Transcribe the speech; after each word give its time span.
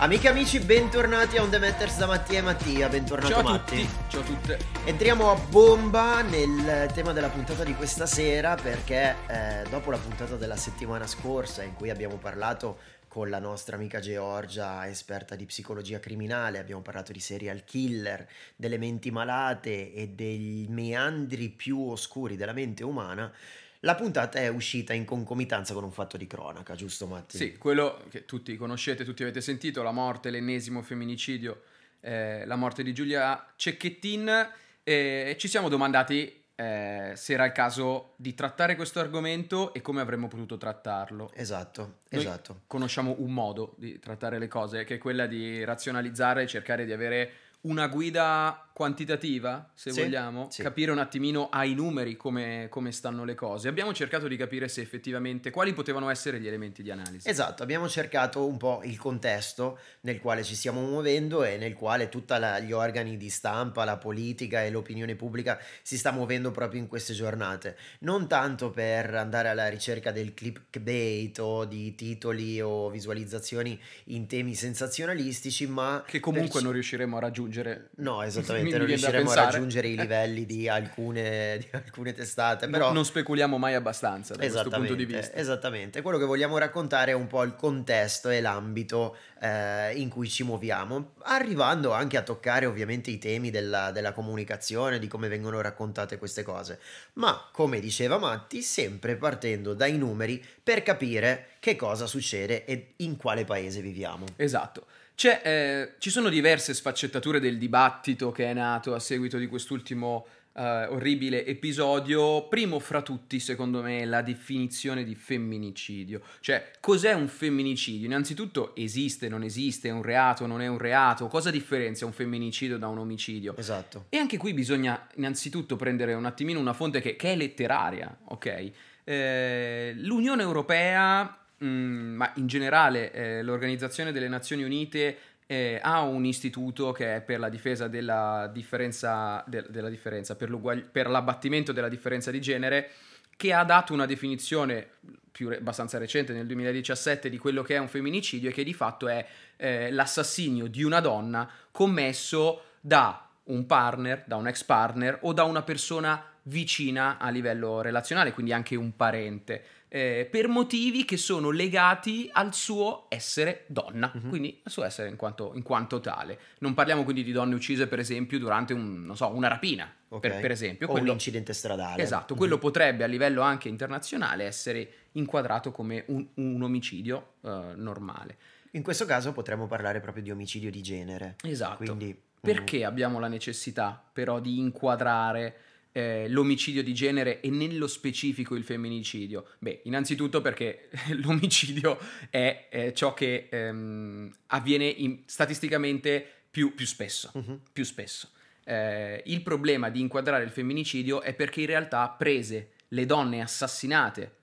Amiche 0.00 0.28
e 0.28 0.30
amici, 0.30 0.60
bentornati 0.60 1.38
a 1.38 1.42
On 1.42 1.50
The 1.50 1.58
Matters 1.58 1.98
da 1.98 2.06
Mattia 2.06 2.38
e 2.38 2.42
Mattia, 2.42 2.88
bentornato 2.88 3.32
Ciao 3.32 3.40
a 3.40 3.42
Matti. 3.42 3.80
tutti, 3.80 3.88
ciao 4.06 4.20
a 4.20 4.24
tutte. 4.24 4.58
Entriamo 4.84 5.28
a 5.28 5.34
bomba 5.34 6.22
nel 6.22 6.88
tema 6.94 7.12
della 7.12 7.28
puntata 7.28 7.64
di 7.64 7.74
questa 7.74 8.06
sera 8.06 8.54
perché 8.54 9.16
eh, 9.26 9.64
dopo 9.68 9.90
la 9.90 9.98
puntata 9.98 10.36
della 10.36 10.54
settimana 10.54 11.04
scorsa 11.08 11.64
in 11.64 11.74
cui 11.74 11.90
abbiamo 11.90 12.14
parlato 12.14 12.78
con 13.08 13.28
la 13.28 13.40
nostra 13.40 13.74
amica 13.74 13.98
Georgia, 13.98 14.86
esperta 14.86 15.34
di 15.34 15.46
psicologia 15.46 15.98
criminale, 15.98 16.60
abbiamo 16.60 16.82
parlato 16.82 17.10
di 17.10 17.18
serial 17.18 17.64
killer, 17.64 18.24
delle 18.54 18.78
menti 18.78 19.10
malate 19.10 19.92
e 19.92 20.10
dei 20.10 20.66
meandri 20.68 21.48
più 21.48 21.88
oscuri 21.88 22.36
della 22.36 22.52
mente 22.52 22.84
umana. 22.84 23.32
La 23.80 23.94
puntata 23.94 24.40
è 24.40 24.48
uscita 24.48 24.92
in 24.92 25.04
concomitanza 25.04 25.72
con 25.72 25.84
un 25.84 25.92
fatto 25.92 26.16
di 26.16 26.26
cronaca, 26.26 26.74
giusto 26.74 27.06
Matti? 27.06 27.36
Sì, 27.36 27.56
quello 27.56 28.02
che 28.10 28.24
tutti 28.24 28.56
conoscete, 28.56 29.04
tutti 29.04 29.22
avete 29.22 29.40
sentito, 29.40 29.82
la 29.82 29.92
morte, 29.92 30.30
l'ennesimo 30.30 30.82
femminicidio, 30.82 31.62
eh, 32.00 32.44
la 32.44 32.56
morte 32.56 32.82
di 32.82 32.92
Giulia 32.92 33.46
Cecchettin. 33.54 34.50
E 34.82 35.36
ci 35.38 35.46
siamo 35.46 35.68
domandati 35.68 36.44
eh, 36.56 37.12
se 37.14 37.34
era 37.34 37.44
il 37.44 37.52
caso 37.52 38.14
di 38.16 38.34
trattare 38.34 38.74
questo 38.74 38.98
argomento 38.98 39.72
e 39.72 39.80
come 39.80 40.00
avremmo 40.00 40.26
potuto 40.26 40.56
trattarlo. 40.56 41.30
Esatto, 41.34 41.98
Noi 42.08 42.20
esatto. 42.20 42.62
Conosciamo 42.66 43.14
un 43.18 43.32
modo 43.32 43.76
di 43.78 44.00
trattare 44.00 44.40
le 44.40 44.48
cose, 44.48 44.82
che 44.82 44.96
è 44.96 44.98
quella 44.98 45.26
di 45.26 45.62
razionalizzare 45.62 46.42
e 46.42 46.46
cercare 46.48 46.84
di 46.84 46.92
avere 46.92 47.32
una 47.60 47.86
guida 47.86 48.67
quantitativa, 48.78 49.70
se 49.74 49.90
Sì, 49.90 50.02
vogliamo, 50.02 50.46
sì. 50.52 50.62
capire 50.62 50.92
un 50.92 50.98
attimino 50.98 51.48
ai 51.48 51.74
numeri 51.74 52.16
come, 52.16 52.68
come 52.70 52.92
stanno 52.92 53.24
le 53.24 53.34
cose. 53.34 53.66
Abbiamo 53.66 53.92
cercato 53.92 54.28
di 54.28 54.36
capire 54.36 54.68
se 54.68 54.80
effettivamente 54.82 55.50
quali 55.50 55.72
potevano 55.72 56.08
essere 56.10 56.38
gli 56.38 56.46
elementi 56.46 56.84
di 56.84 56.92
analisi. 56.92 57.28
Esatto, 57.28 57.64
abbiamo 57.64 57.88
cercato 57.88 58.46
un 58.46 58.56
po' 58.56 58.82
il 58.84 58.96
contesto 58.96 59.80
nel 60.02 60.20
quale 60.20 60.44
ci 60.44 60.54
stiamo 60.54 60.80
muovendo 60.80 61.42
e 61.42 61.56
nel 61.56 61.74
quale 61.74 62.08
tutti 62.08 62.26
gli 62.64 62.70
organi 62.70 63.16
di 63.16 63.30
stampa, 63.30 63.84
la 63.84 63.96
politica 63.96 64.62
e 64.62 64.70
l'opinione 64.70 65.16
pubblica 65.16 65.58
si 65.82 65.98
sta 65.98 66.12
muovendo 66.12 66.52
proprio 66.52 66.80
in 66.80 66.86
queste 66.86 67.14
giornate. 67.14 67.76
Non 68.00 68.28
tanto 68.28 68.70
per 68.70 69.12
andare 69.12 69.48
alla 69.48 69.66
ricerca 69.68 70.12
del 70.12 70.34
clickbait 70.34 71.36
o 71.40 71.64
di 71.64 71.96
titoli 71.96 72.60
o 72.60 72.90
visualizzazioni 72.90 73.76
in 74.04 74.28
temi 74.28 74.54
sensazionalistici, 74.54 75.66
ma 75.66 76.04
Che 76.06 76.20
comunque 76.20 76.52
per- 76.52 76.62
non 76.62 76.72
riusciremo 76.72 77.16
a 77.16 77.20
raggiungere. 77.20 77.90
No, 77.96 78.20
Mi 78.20 78.67
esattamente, 78.68 78.78
non 78.78 78.86
riusciremo 78.86 79.30
a 79.30 79.34
raggiungere 79.34 79.88
i 79.88 79.96
livelli 79.96 80.46
di 80.46 80.68
alcune, 80.68 81.58
di 81.58 81.68
alcune 81.72 82.12
testate, 82.12 82.66
No, 82.66 82.72
però... 82.72 82.92
non 82.92 83.04
speculiamo 83.04 83.58
mai 83.58 83.74
abbastanza 83.74 84.34
da 84.34 84.40
questo 84.48 84.68
punto 84.68 84.94
di 84.94 85.04
vista. 85.04 85.36
esattamente. 85.36 86.02
Quello 86.02 86.18
che 86.18 86.24
vogliamo 86.24 86.58
raccontare 86.58 87.12
è 87.12 87.14
un 87.14 87.26
po' 87.26 87.42
il 87.42 87.54
contesto 87.54 88.28
e 88.28 88.40
l'ambito 88.40 89.16
eh, 89.40 89.92
in 89.96 90.08
cui 90.08 90.28
ci 90.28 90.42
muoviamo, 90.44 91.12
arrivando 91.22 91.92
anche 91.92 92.16
a 92.16 92.22
toccare 92.22 92.66
ovviamente 92.66 93.10
i 93.10 93.18
temi 93.18 93.50
della, 93.50 93.90
della 93.90 94.12
comunicazione, 94.12 94.98
di 94.98 95.06
come 95.06 95.28
vengono 95.28 95.60
raccontate 95.60 96.18
queste 96.18 96.42
cose. 96.42 96.78
Ma, 97.14 97.48
come 97.52 97.80
diceva 97.80 98.18
Matti, 98.18 98.62
sempre 98.62 99.16
partendo 99.16 99.74
dai 99.74 99.96
numeri 99.96 100.44
per 100.62 100.82
capire 100.82 101.48
che 101.60 101.76
cosa 101.76 102.06
succede 102.06 102.64
e 102.64 102.94
in 102.96 103.16
quale 103.16 103.44
paese 103.44 103.80
viviamo. 103.80 104.24
Esatto. 104.36 104.86
C'è, 105.18 105.40
eh, 105.42 105.94
ci 105.98 106.10
sono 106.10 106.28
diverse 106.28 106.72
sfaccettature 106.74 107.40
del 107.40 107.58
dibattito 107.58 108.30
che 108.30 108.44
è 108.44 108.54
nato 108.54 108.94
a 108.94 109.00
seguito 109.00 109.36
di 109.36 109.48
quest'ultimo 109.48 110.24
eh, 110.52 110.86
orribile 110.86 111.44
episodio. 111.44 112.46
Primo 112.46 112.78
fra 112.78 113.02
tutti, 113.02 113.40
secondo 113.40 113.82
me, 113.82 114.04
la 114.04 114.22
definizione 114.22 115.02
di 115.02 115.16
femminicidio. 115.16 116.20
Cioè, 116.38 116.70
cos'è 116.78 117.14
un 117.14 117.26
femminicidio? 117.26 118.06
Innanzitutto, 118.06 118.76
esiste, 118.76 119.28
non 119.28 119.42
esiste, 119.42 119.88
è 119.88 119.90
un 119.90 120.02
reato, 120.02 120.46
non 120.46 120.60
è 120.60 120.68
un 120.68 120.78
reato? 120.78 121.26
Cosa 121.26 121.50
differenzia 121.50 122.06
un 122.06 122.12
femminicidio 122.12 122.78
da 122.78 122.86
un 122.86 122.98
omicidio? 122.98 123.56
Esatto. 123.56 124.06
E 124.10 124.18
anche 124.18 124.36
qui 124.36 124.54
bisogna 124.54 125.04
innanzitutto 125.16 125.74
prendere 125.74 126.14
un 126.14 126.26
attimino 126.26 126.60
una 126.60 126.74
fonte 126.74 127.00
che, 127.00 127.16
che 127.16 127.32
è 127.32 127.36
letteraria, 127.36 128.16
ok? 128.26 128.70
Eh, 129.02 129.94
L'Unione 129.96 130.42
Europea, 130.42 131.38
ma 131.66 132.32
in 132.36 132.46
generale 132.46 133.12
eh, 133.12 133.42
l'Organizzazione 133.42 134.12
delle 134.12 134.28
Nazioni 134.28 134.62
Unite 134.62 135.16
eh, 135.46 135.80
ha 135.82 136.02
un 136.02 136.24
istituto 136.24 136.92
che 136.92 137.16
è 137.16 137.20
per 137.22 137.38
la 137.38 137.48
difesa 137.48 137.88
della 137.88 138.50
differenza, 138.52 139.42
de- 139.46 139.64
della 139.68 139.88
differenza 139.88 140.36
per, 140.36 140.86
per 140.92 141.08
l'abbattimento 141.08 141.72
della 141.72 141.88
differenza 141.88 142.30
di 142.30 142.40
genere, 142.40 142.90
che 143.34 143.52
ha 143.52 143.64
dato 143.64 143.92
una 143.92 144.04
definizione 144.04 144.86
più 145.32 145.48
re- 145.48 145.56
abbastanza 145.56 145.96
recente, 145.96 146.32
nel 146.32 146.46
2017, 146.46 147.30
di 147.30 147.38
quello 147.38 147.62
che 147.62 147.76
è 147.76 147.78
un 147.78 147.88
femminicidio 147.88 148.50
e 148.50 148.52
che 148.52 148.62
di 148.62 148.74
fatto 148.74 149.08
è 149.08 149.26
eh, 149.56 149.90
l'assassinio 149.90 150.66
di 150.66 150.82
una 150.82 151.00
donna 151.00 151.48
commesso 151.70 152.62
da 152.80 153.26
un 153.44 153.64
partner, 153.64 154.24
da 154.26 154.36
un 154.36 154.48
ex 154.48 154.64
partner 154.64 155.18
o 155.22 155.32
da 155.32 155.44
una 155.44 155.62
persona 155.62 156.22
vicina 156.42 157.18
a 157.18 157.30
livello 157.30 157.80
relazionale, 157.80 158.32
quindi 158.32 158.52
anche 158.52 158.74
un 158.74 158.96
parente, 158.96 159.62
eh, 159.88 160.28
per 160.30 160.48
motivi 160.48 161.04
che 161.04 161.16
sono 161.16 161.50
legati 161.50 162.28
al 162.32 162.52
suo 162.54 163.06
essere 163.08 163.64
donna, 163.68 164.10
Mhm. 164.14 164.28
quindi 164.28 164.60
al 164.62 164.70
suo 164.70 164.84
essere 164.84 165.08
in 165.08 165.16
quanto, 165.16 165.52
in 165.54 165.62
quanto 165.62 166.00
tale. 166.00 166.38
Non 166.58 166.74
parliamo 166.74 167.04
quindi 167.04 167.24
di 167.24 167.32
donne 167.32 167.54
uccise, 167.54 167.86
per 167.86 167.98
esempio, 167.98 168.38
durante 168.38 168.72
un, 168.74 169.04
non 169.04 169.16
so, 169.16 169.28
una 169.34 169.48
rapina, 169.48 169.90
Ok. 170.08 170.20
per, 170.20 170.40
per 170.40 170.50
esempio. 170.50 170.86
O 170.86 170.90
Quello- 170.90 171.06
un 171.06 171.12
incidente 171.12 171.52
stradale. 171.52 172.02
Esatto, 172.02 172.34
Mhm. 172.34 172.38
quello 172.38 172.58
potrebbe 172.58 173.04
a 173.04 173.06
livello 173.06 173.40
anche 173.40 173.68
internazionale 173.68 174.44
essere 174.44 174.90
inquadrato 175.12 175.72
come 175.72 176.04
un, 176.08 176.26
un 176.34 176.62
omicidio 176.62 177.32
eh, 177.42 177.72
normale. 177.76 178.36
In 178.72 178.82
questo 178.82 179.06
caso 179.06 179.32
potremmo 179.32 179.66
parlare 179.66 180.00
proprio 180.00 180.22
di 180.22 180.30
omicidio 180.30 180.70
di 180.70 180.82
genere. 180.82 181.36
Esatto. 181.42 181.76
Quindi, 181.84 182.08
mm, 182.08 182.26
Perché 182.40 182.84
abbiamo 182.84 183.18
la 183.18 183.26
necessità 183.26 184.00
però 184.12 184.38
di 184.38 184.58
inquadrare 184.58 185.56
eh, 185.98 186.28
l'omicidio 186.28 186.84
di 186.84 186.94
genere 186.94 187.40
e 187.40 187.50
nello 187.50 187.88
specifico 187.88 188.54
il 188.54 188.62
femminicidio? 188.62 189.46
Beh, 189.58 189.80
innanzitutto 189.84 190.40
perché 190.40 190.90
l'omicidio 191.22 191.98
è 192.30 192.68
eh, 192.70 192.94
ciò 192.94 193.14
che 193.14 193.48
ehm, 193.50 194.32
avviene 194.46 194.84
in- 194.84 195.22
statisticamente 195.26 196.24
più, 196.48 196.72
più 196.74 196.86
spesso. 196.86 197.32
Mhm. 197.34 197.60
Più 197.72 197.82
spesso. 197.82 198.30
Eh, 198.62 199.24
il 199.26 199.42
problema 199.42 199.88
di 199.88 200.00
inquadrare 200.00 200.44
il 200.44 200.50
femminicidio 200.50 201.20
è 201.20 201.34
perché 201.34 201.62
in 201.62 201.66
realtà 201.66 202.08
prese 202.10 202.74
le 202.88 203.04
donne 203.04 203.40
assassinate 203.40 204.36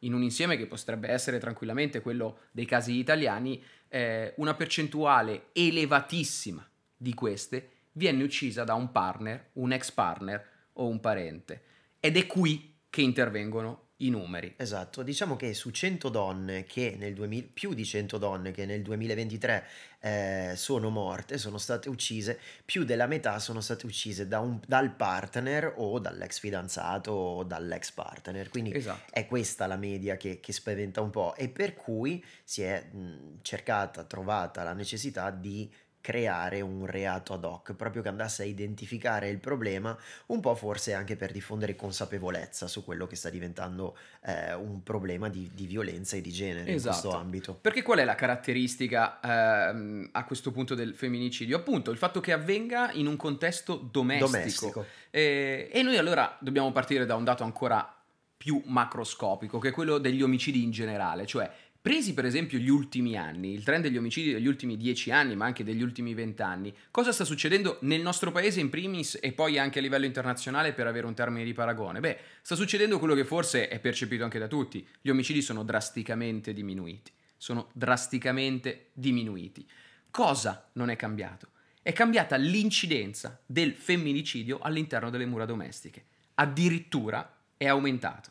in 0.00 0.12
un 0.12 0.22
insieme 0.22 0.58
che 0.58 0.66
potrebbe 0.66 1.08
essere 1.08 1.38
tranquillamente 1.38 2.02
quello 2.02 2.40
dei 2.50 2.66
casi 2.66 2.98
italiani, 2.98 3.62
eh, 3.88 4.34
una 4.36 4.54
percentuale 4.54 5.46
elevatissima 5.52 6.68
di 6.94 7.14
queste 7.14 7.70
viene 7.92 8.22
uccisa 8.22 8.62
da 8.64 8.74
un 8.74 8.92
partner, 8.92 9.50
un 9.54 9.72
ex 9.72 9.90
partner 9.90 10.56
o 10.78 10.86
un 10.86 11.00
parente. 11.00 11.62
Ed 12.00 12.16
è 12.16 12.26
qui 12.26 12.76
che 12.90 13.02
intervengono 13.02 13.86
i 14.00 14.10
numeri. 14.10 14.54
Esatto, 14.56 15.02
diciamo 15.02 15.34
che 15.34 15.54
su 15.54 15.70
100 15.70 16.08
donne 16.08 16.62
che 16.62 16.94
nel 16.96 17.14
2000, 17.14 17.48
più 17.52 17.74
di 17.74 17.84
100 17.84 18.16
donne 18.16 18.52
che 18.52 18.64
nel 18.64 18.80
2023 18.82 19.66
eh, 20.00 20.52
sono 20.54 20.88
morte, 20.88 21.36
sono 21.36 21.58
state 21.58 21.88
uccise, 21.88 22.38
più 22.64 22.84
della 22.84 23.08
metà 23.08 23.40
sono 23.40 23.60
state 23.60 23.86
uccise 23.86 24.28
da 24.28 24.38
un- 24.38 24.60
dal 24.64 24.94
partner 24.94 25.74
o 25.78 25.98
dall'ex 25.98 26.38
fidanzato 26.38 27.10
o 27.10 27.42
dall'ex 27.42 27.90
partner. 27.90 28.48
Quindi 28.48 28.72
Esatto. 28.72 29.12
è 29.12 29.26
questa 29.26 29.66
la 29.66 29.76
media 29.76 30.16
che, 30.16 30.38
che 30.38 30.52
spaventa 30.52 31.00
un 31.00 31.10
po' 31.10 31.34
e 31.34 31.48
per 31.48 31.74
cui 31.74 32.24
si 32.44 32.62
è 32.62 32.80
mh, 32.92 33.38
cercata, 33.42 34.04
trovata 34.04 34.62
la 34.62 34.74
necessità 34.74 35.30
di 35.30 35.68
creare 36.08 36.62
un 36.62 36.86
reato 36.86 37.34
ad 37.34 37.44
hoc, 37.44 37.74
proprio 37.74 38.00
che 38.00 38.08
andasse 38.08 38.42
a 38.42 38.46
identificare 38.46 39.28
il 39.28 39.36
problema, 39.36 39.94
un 40.28 40.40
po' 40.40 40.54
forse 40.54 40.94
anche 40.94 41.16
per 41.16 41.32
diffondere 41.32 41.76
consapevolezza 41.76 42.66
su 42.66 42.82
quello 42.82 43.06
che 43.06 43.14
sta 43.14 43.28
diventando 43.28 43.94
eh, 44.24 44.54
un 44.54 44.82
problema 44.82 45.28
di, 45.28 45.50
di 45.52 45.66
violenza 45.66 46.16
e 46.16 46.22
di 46.22 46.32
genere 46.32 46.70
in 46.70 46.76
Esatto. 46.76 46.98
questo 46.98 47.18
ambito. 47.18 47.54
Perché 47.60 47.82
qual 47.82 47.98
è 47.98 48.04
la 48.04 48.14
caratteristica 48.14 49.20
ehm, 49.20 50.08
a 50.12 50.24
questo 50.24 50.50
punto 50.50 50.74
del 50.74 50.94
femminicidio? 50.94 51.58
Appunto 51.58 51.90
il 51.90 51.98
fatto 51.98 52.20
che 52.20 52.32
avvenga 52.32 52.90
in 52.92 53.06
un 53.06 53.16
contesto 53.16 53.76
domestico. 53.76 54.30
Domestico. 54.30 54.86
Eh, 55.10 55.68
e 55.70 55.82
noi 55.82 55.98
allora 55.98 56.38
dobbiamo 56.40 56.72
partire 56.72 57.04
da 57.04 57.16
un 57.16 57.24
dato 57.24 57.44
ancora 57.44 57.98
più 58.38 58.62
macroscopico, 58.64 59.58
che 59.58 59.68
è 59.68 59.72
quello 59.72 59.98
degli 59.98 60.22
omicidi 60.22 60.62
in 60.62 60.70
generale, 60.70 61.26
cioè 61.26 61.50
presi 61.88 62.12
per 62.12 62.26
esempio 62.26 62.58
gli 62.58 62.68
ultimi 62.68 63.16
anni, 63.16 63.54
il 63.54 63.62
trend 63.62 63.84
degli 63.84 63.96
omicidi 63.96 64.34
degli 64.34 64.46
ultimi 64.46 64.76
dieci 64.76 65.10
anni, 65.10 65.34
ma 65.34 65.46
anche 65.46 65.64
degli 65.64 65.80
ultimi 65.80 66.12
vent'anni, 66.12 66.70
cosa 66.90 67.12
sta 67.12 67.24
succedendo 67.24 67.78
nel 67.80 68.02
nostro 68.02 68.30
paese 68.30 68.60
in 68.60 68.68
primis 68.68 69.18
e 69.22 69.32
poi 69.32 69.58
anche 69.58 69.78
a 69.78 69.80
livello 69.80 70.04
internazionale 70.04 70.74
per 70.74 70.86
avere 70.86 71.06
un 71.06 71.14
termine 71.14 71.46
di 71.46 71.54
paragone? 71.54 72.00
Beh, 72.00 72.18
sta 72.42 72.56
succedendo 72.56 72.98
quello 72.98 73.14
che 73.14 73.24
forse 73.24 73.68
è 73.68 73.78
percepito 73.78 74.22
anche 74.22 74.38
da 74.38 74.48
tutti, 74.48 74.86
gli 75.00 75.08
omicidi 75.08 75.40
sono 75.40 75.62
drasticamente 75.62 76.52
diminuiti, 76.52 77.10
sono 77.38 77.70
drasticamente 77.72 78.90
diminuiti. 78.92 79.66
Cosa 80.10 80.68
non 80.74 80.90
è 80.90 80.96
cambiato? 80.96 81.52
È 81.80 81.94
cambiata 81.94 82.36
l'incidenza 82.36 83.40
del 83.46 83.72
femminicidio 83.72 84.58
all'interno 84.58 85.08
delle 85.08 85.24
mura 85.24 85.46
domestiche. 85.46 86.04
Addirittura 86.34 87.34
è 87.56 87.66
aumentato. 87.66 88.28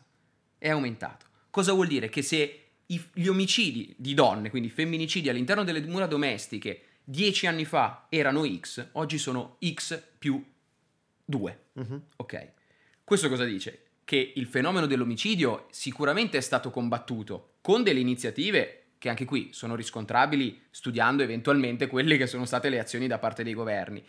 È 0.56 0.68
aumentato. 0.68 1.26
Cosa 1.50 1.72
vuol 1.72 1.88
dire? 1.88 2.08
Che 2.08 2.22
se 2.22 2.66
gli 3.12 3.26
omicidi 3.26 3.94
di 3.98 4.14
donne, 4.14 4.48
quindi 4.48 4.70
femminicidi 4.70 5.28
all'interno 5.28 5.62
delle 5.62 5.80
mura 5.82 6.06
domestiche, 6.06 6.82
dieci 7.04 7.46
anni 7.46 7.66
fa 7.66 8.06
erano 8.08 8.46
X, 8.46 8.88
oggi 8.92 9.18
sono 9.18 9.58
X 9.62 10.02
più 10.18 10.42
2. 11.24 11.60
Mhm. 11.74 12.02
Ok. 12.16 12.52
Questo 13.04 13.28
cosa 13.28 13.44
dice? 13.44 13.82
Che 14.04 14.32
il 14.36 14.46
fenomeno 14.46 14.86
dell'omicidio 14.86 15.66
sicuramente 15.70 16.38
è 16.38 16.40
stato 16.40 16.70
combattuto 16.70 17.56
con 17.60 17.82
delle 17.82 18.00
iniziative 18.00 18.84
che 18.96 19.10
anche 19.10 19.26
qui 19.26 19.50
sono 19.52 19.74
riscontrabili 19.74 20.62
studiando 20.70 21.22
eventualmente 21.22 21.86
quelle 21.86 22.16
che 22.16 22.26
sono 22.26 22.46
state 22.46 22.70
le 22.70 22.80
azioni 22.80 23.06
da 23.06 23.18
parte 23.18 23.44
dei 23.44 23.54
governi. 23.54 24.04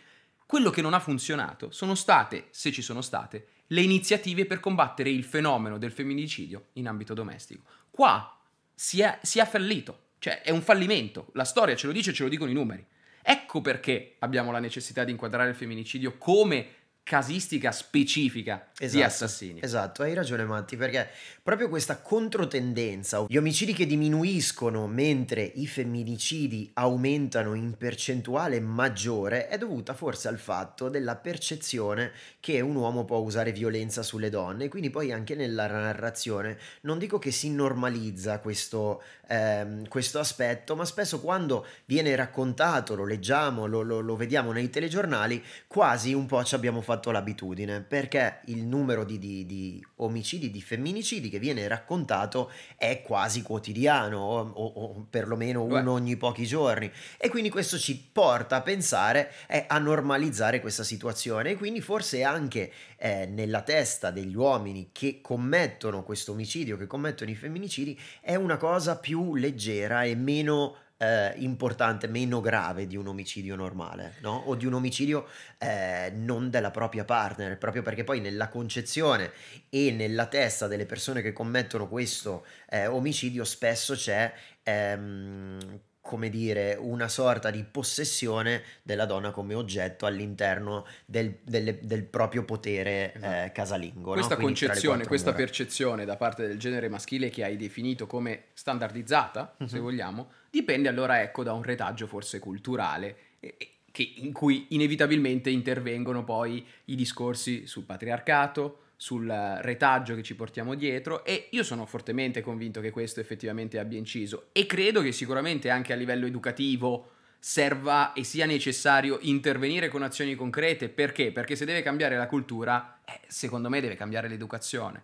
Quello 0.46 0.70
che 0.70 0.82
non 0.82 0.94
ha 0.94 1.00
funzionato 1.00 1.70
sono 1.70 1.94
state, 1.94 2.48
se 2.50 2.72
ci 2.72 2.82
sono 2.82 3.02
state, 3.02 3.46
le 3.68 3.82
iniziative 3.82 4.46
per 4.46 4.58
combattere 4.58 5.10
il 5.10 5.22
fenomeno 5.22 5.78
del 5.78 5.92
femminicidio 5.92 6.70
in 6.72 6.88
ambito 6.88 7.14
domestico. 7.14 7.62
Qua 7.90 8.39
si 8.82 9.02
è, 9.02 9.18
si 9.20 9.38
è 9.38 9.44
fallito, 9.44 10.12
cioè 10.20 10.40
è 10.40 10.50
un 10.50 10.62
fallimento, 10.62 11.26
la 11.34 11.44
storia 11.44 11.76
ce 11.76 11.86
lo 11.86 11.92
dice, 11.92 12.14
ce 12.14 12.22
lo 12.22 12.30
dicono 12.30 12.50
i 12.50 12.54
numeri. 12.54 12.82
Ecco 13.22 13.60
perché 13.60 14.16
abbiamo 14.20 14.52
la 14.52 14.58
necessità 14.58 15.04
di 15.04 15.10
inquadrare 15.10 15.50
il 15.50 15.54
femminicidio 15.54 16.16
come 16.16 16.66
casistica 17.02 17.72
specifica 17.72 18.68
di 18.78 18.84
Esatto, 18.84 19.04
assassini. 19.04 19.60
Esatto, 19.62 20.02
hai 20.02 20.14
ragione 20.14 20.44
Matti, 20.44 20.76
perché 20.76 21.08
proprio 21.42 21.68
questa 21.68 21.98
controtendenza, 22.00 23.24
gli 23.28 23.36
omicidi 23.36 23.72
che 23.72 23.84
diminuiscono 23.86 24.86
mentre 24.86 25.42
i 25.42 25.66
femminicidi 25.66 26.70
aumentano 26.74 27.54
in 27.54 27.76
percentuale 27.76 28.60
maggiore, 28.60 29.48
è 29.48 29.58
dovuta 29.58 29.94
forse 29.94 30.28
al 30.28 30.38
fatto 30.38 30.88
della 30.88 31.16
percezione 31.16 32.12
che 32.38 32.60
un 32.60 32.76
uomo 32.76 33.04
può 33.04 33.18
usare 33.18 33.50
violenza 33.50 34.02
sulle 34.02 34.30
donne, 34.30 34.68
quindi 34.68 34.90
poi 34.90 35.10
anche 35.10 35.34
nella 35.34 35.66
narrazione, 35.66 36.58
non 36.82 36.98
dico 36.98 37.18
che 37.18 37.32
si 37.32 37.50
normalizza 37.50 38.38
questo, 38.38 39.02
ehm, 39.26 39.88
questo 39.88 40.20
aspetto, 40.20 40.76
ma 40.76 40.84
spesso 40.84 41.20
quando 41.20 41.66
viene 41.86 42.14
raccontato, 42.14 42.94
lo 42.94 43.04
leggiamo, 43.04 43.66
lo, 43.66 43.82
lo- 43.82 44.00
lo 44.00 44.16
vediamo 44.16 44.52
nei 44.52 44.70
telegiornali, 44.70 45.42
quasi 45.66 46.12
un 46.14 46.26
po' 46.26 46.44
ci 46.44 46.54
abbiamo 46.54 46.80
fatto 46.80 46.89
l'abitudine, 47.12 47.80
perché 47.82 48.40
il 48.46 48.64
numero 48.64 49.04
di, 49.04 49.18
di- 49.18 49.46
di 49.46 49.86
omicidi, 49.96 50.50
di 50.50 50.60
femminicidi 50.60 51.28
che 51.28 51.38
viene 51.38 51.68
raccontato 51.68 52.50
è 52.76 53.02
quasi 53.02 53.42
quotidiano, 53.42 54.18
o, 54.18 54.40
o- 54.40 54.72
o 54.96 55.06
perlomeno 55.08 55.64
Beh. 55.64 55.80
uno 55.80 55.92
ogni 55.92 56.16
pochi 56.16 56.46
giorni, 56.46 56.90
e 57.18 57.28
quindi 57.28 57.50
questo 57.50 57.78
ci 57.78 58.08
porta 58.12 58.56
a 58.56 58.62
pensare, 58.62 59.32
eh, 59.48 59.64
a 59.68 59.78
normalizzare 59.78 60.60
questa 60.60 60.84
situazione, 60.84 61.50
e 61.50 61.56
quindi 61.56 61.80
forse 61.80 62.22
anche 62.24 62.72
eh, 62.96 63.26
nella 63.26 63.62
testa 63.62 64.10
degli 64.10 64.34
uomini 64.34 64.88
che 64.92 65.20
commettono 65.20 66.02
questo 66.02 66.32
omicidio, 66.32 66.76
che 66.76 66.86
commettono 66.86 67.30
i 67.30 67.34
femminicidi, 67.34 67.98
è 68.20 68.34
una 68.34 68.56
cosa 68.56 68.96
più 68.96 69.34
leggera 69.34 70.02
e 70.04 70.14
meno 70.14 70.76
eh, 71.02 71.32
importante, 71.38 72.08
meno 72.08 72.42
grave 72.42 72.86
di 72.86 72.94
un 72.94 73.06
omicidio 73.06 73.56
normale, 73.56 74.16
no? 74.20 74.42
O 74.46 74.54
di 74.54 74.66
un 74.66 74.74
omicidio 74.74 75.28
eh, 75.56 76.12
non 76.14 76.50
della 76.50 76.70
propria 76.70 77.04
partner, 77.04 77.56
proprio 77.56 77.82
perché 77.82 78.04
poi 78.04 78.20
nella 78.20 78.48
concezione 78.48 79.32
e 79.70 79.92
nella 79.92 80.26
testa 80.26 80.66
delle 80.66 80.84
persone 80.84 81.22
che 81.22 81.32
commettono 81.32 81.88
questo 81.88 82.44
eh, 82.68 82.86
omicidio 82.86 83.44
spesso 83.44 83.94
c'è, 83.94 84.30
ehm, 84.62 85.80
come 86.10 86.28
dire, 86.28 86.76
una 86.76 87.06
sorta 87.06 87.52
di 87.52 87.62
possessione 87.62 88.64
della 88.82 89.04
donna 89.06 89.30
come 89.30 89.54
oggetto 89.54 90.06
all'interno 90.06 90.84
del, 91.06 91.36
delle- 91.44 91.78
del 91.80 92.02
proprio 92.02 92.44
potere 92.44 93.14
Esatto. 93.14 93.44
eh, 93.46 93.52
casalingo. 93.52 94.08
no? 94.08 94.14
Questa 94.14 94.34
le 94.34 94.42
concezione, 94.42 95.06
questa 95.06 95.30
mura. 95.30 95.44
percezione 95.44 96.04
da 96.04 96.16
parte 96.16 96.48
del 96.48 96.58
genere 96.58 96.88
maschile 96.88 97.30
che 97.30 97.44
hai 97.44 97.56
definito 97.56 98.08
come 98.08 98.46
standardizzata, 98.54 99.54
se 99.66 99.76
Mhm. 99.76 99.82
vogliamo, 99.82 100.30
dipende 100.50 100.88
allora 100.88 101.22
ecco 101.22 101.44
da 101.44 101.52
un 101.52 101.62
retaggio 101.62 102.08
forse 102.08 102.40
culturale 102.40 103.16
e- 103.38 103.56
che- 103.92 104.12
in 104.16 104.32
cui 104.32 104.66
inevitabilmente 104.70 105.48
intervengono 105.48 106.24
poi 106.24 106.66
i 106.86 106.96
discorsi 106.96 107.68
sul 107.68 107.84
patriarcato, 107.84 108.78
sul 109.00 109.26
retaggio 109.62 110.14
che 110.14 110.22
ci 110.22 110.34
portiamo 110.34 110.74
dietro 110.74 111.24
e 111.24 111.48
io 111.52 111.62
sono 111.62 111.86
fortemente 111.86 112.42
convinto 112.42 112.82
che 112.82 112.90
questo 112.90 113.18
effettivamente 113.18 113.78
abbia 113.78 113.96
inciso 113.96 114.48
e 114.52 114.66
credo 114.66 115.00
che 115.00 115.10
sicuramente 115.10 115.70
anche 115.70 115.94
a 115.94 115.96
livello 115.96 116.26
educativo 116.26 117.12
serva 117.38 118.12
e 118.12 118.24
sia 118.24 118.44
necessario 118.44 119.16
intervenire 119.22 119.88
con 119.88 120.02
azioni 120.02 120.34
concrete. 120.34 120.90
Perché? 120.90 121.32
Perché 121.32 121.56
se 121.56 121.64
deve 121.64 121.80
cambiare 121.80 122.18
la 122.18 122.26
cultura, 122.26 123.00
eh, 123.06 123.20
secondo 123.26 123.70
me 123.70 123.80
deve 123.80 123.96
cambiare 123.96 124.28
l'educazione. 124.28 125.02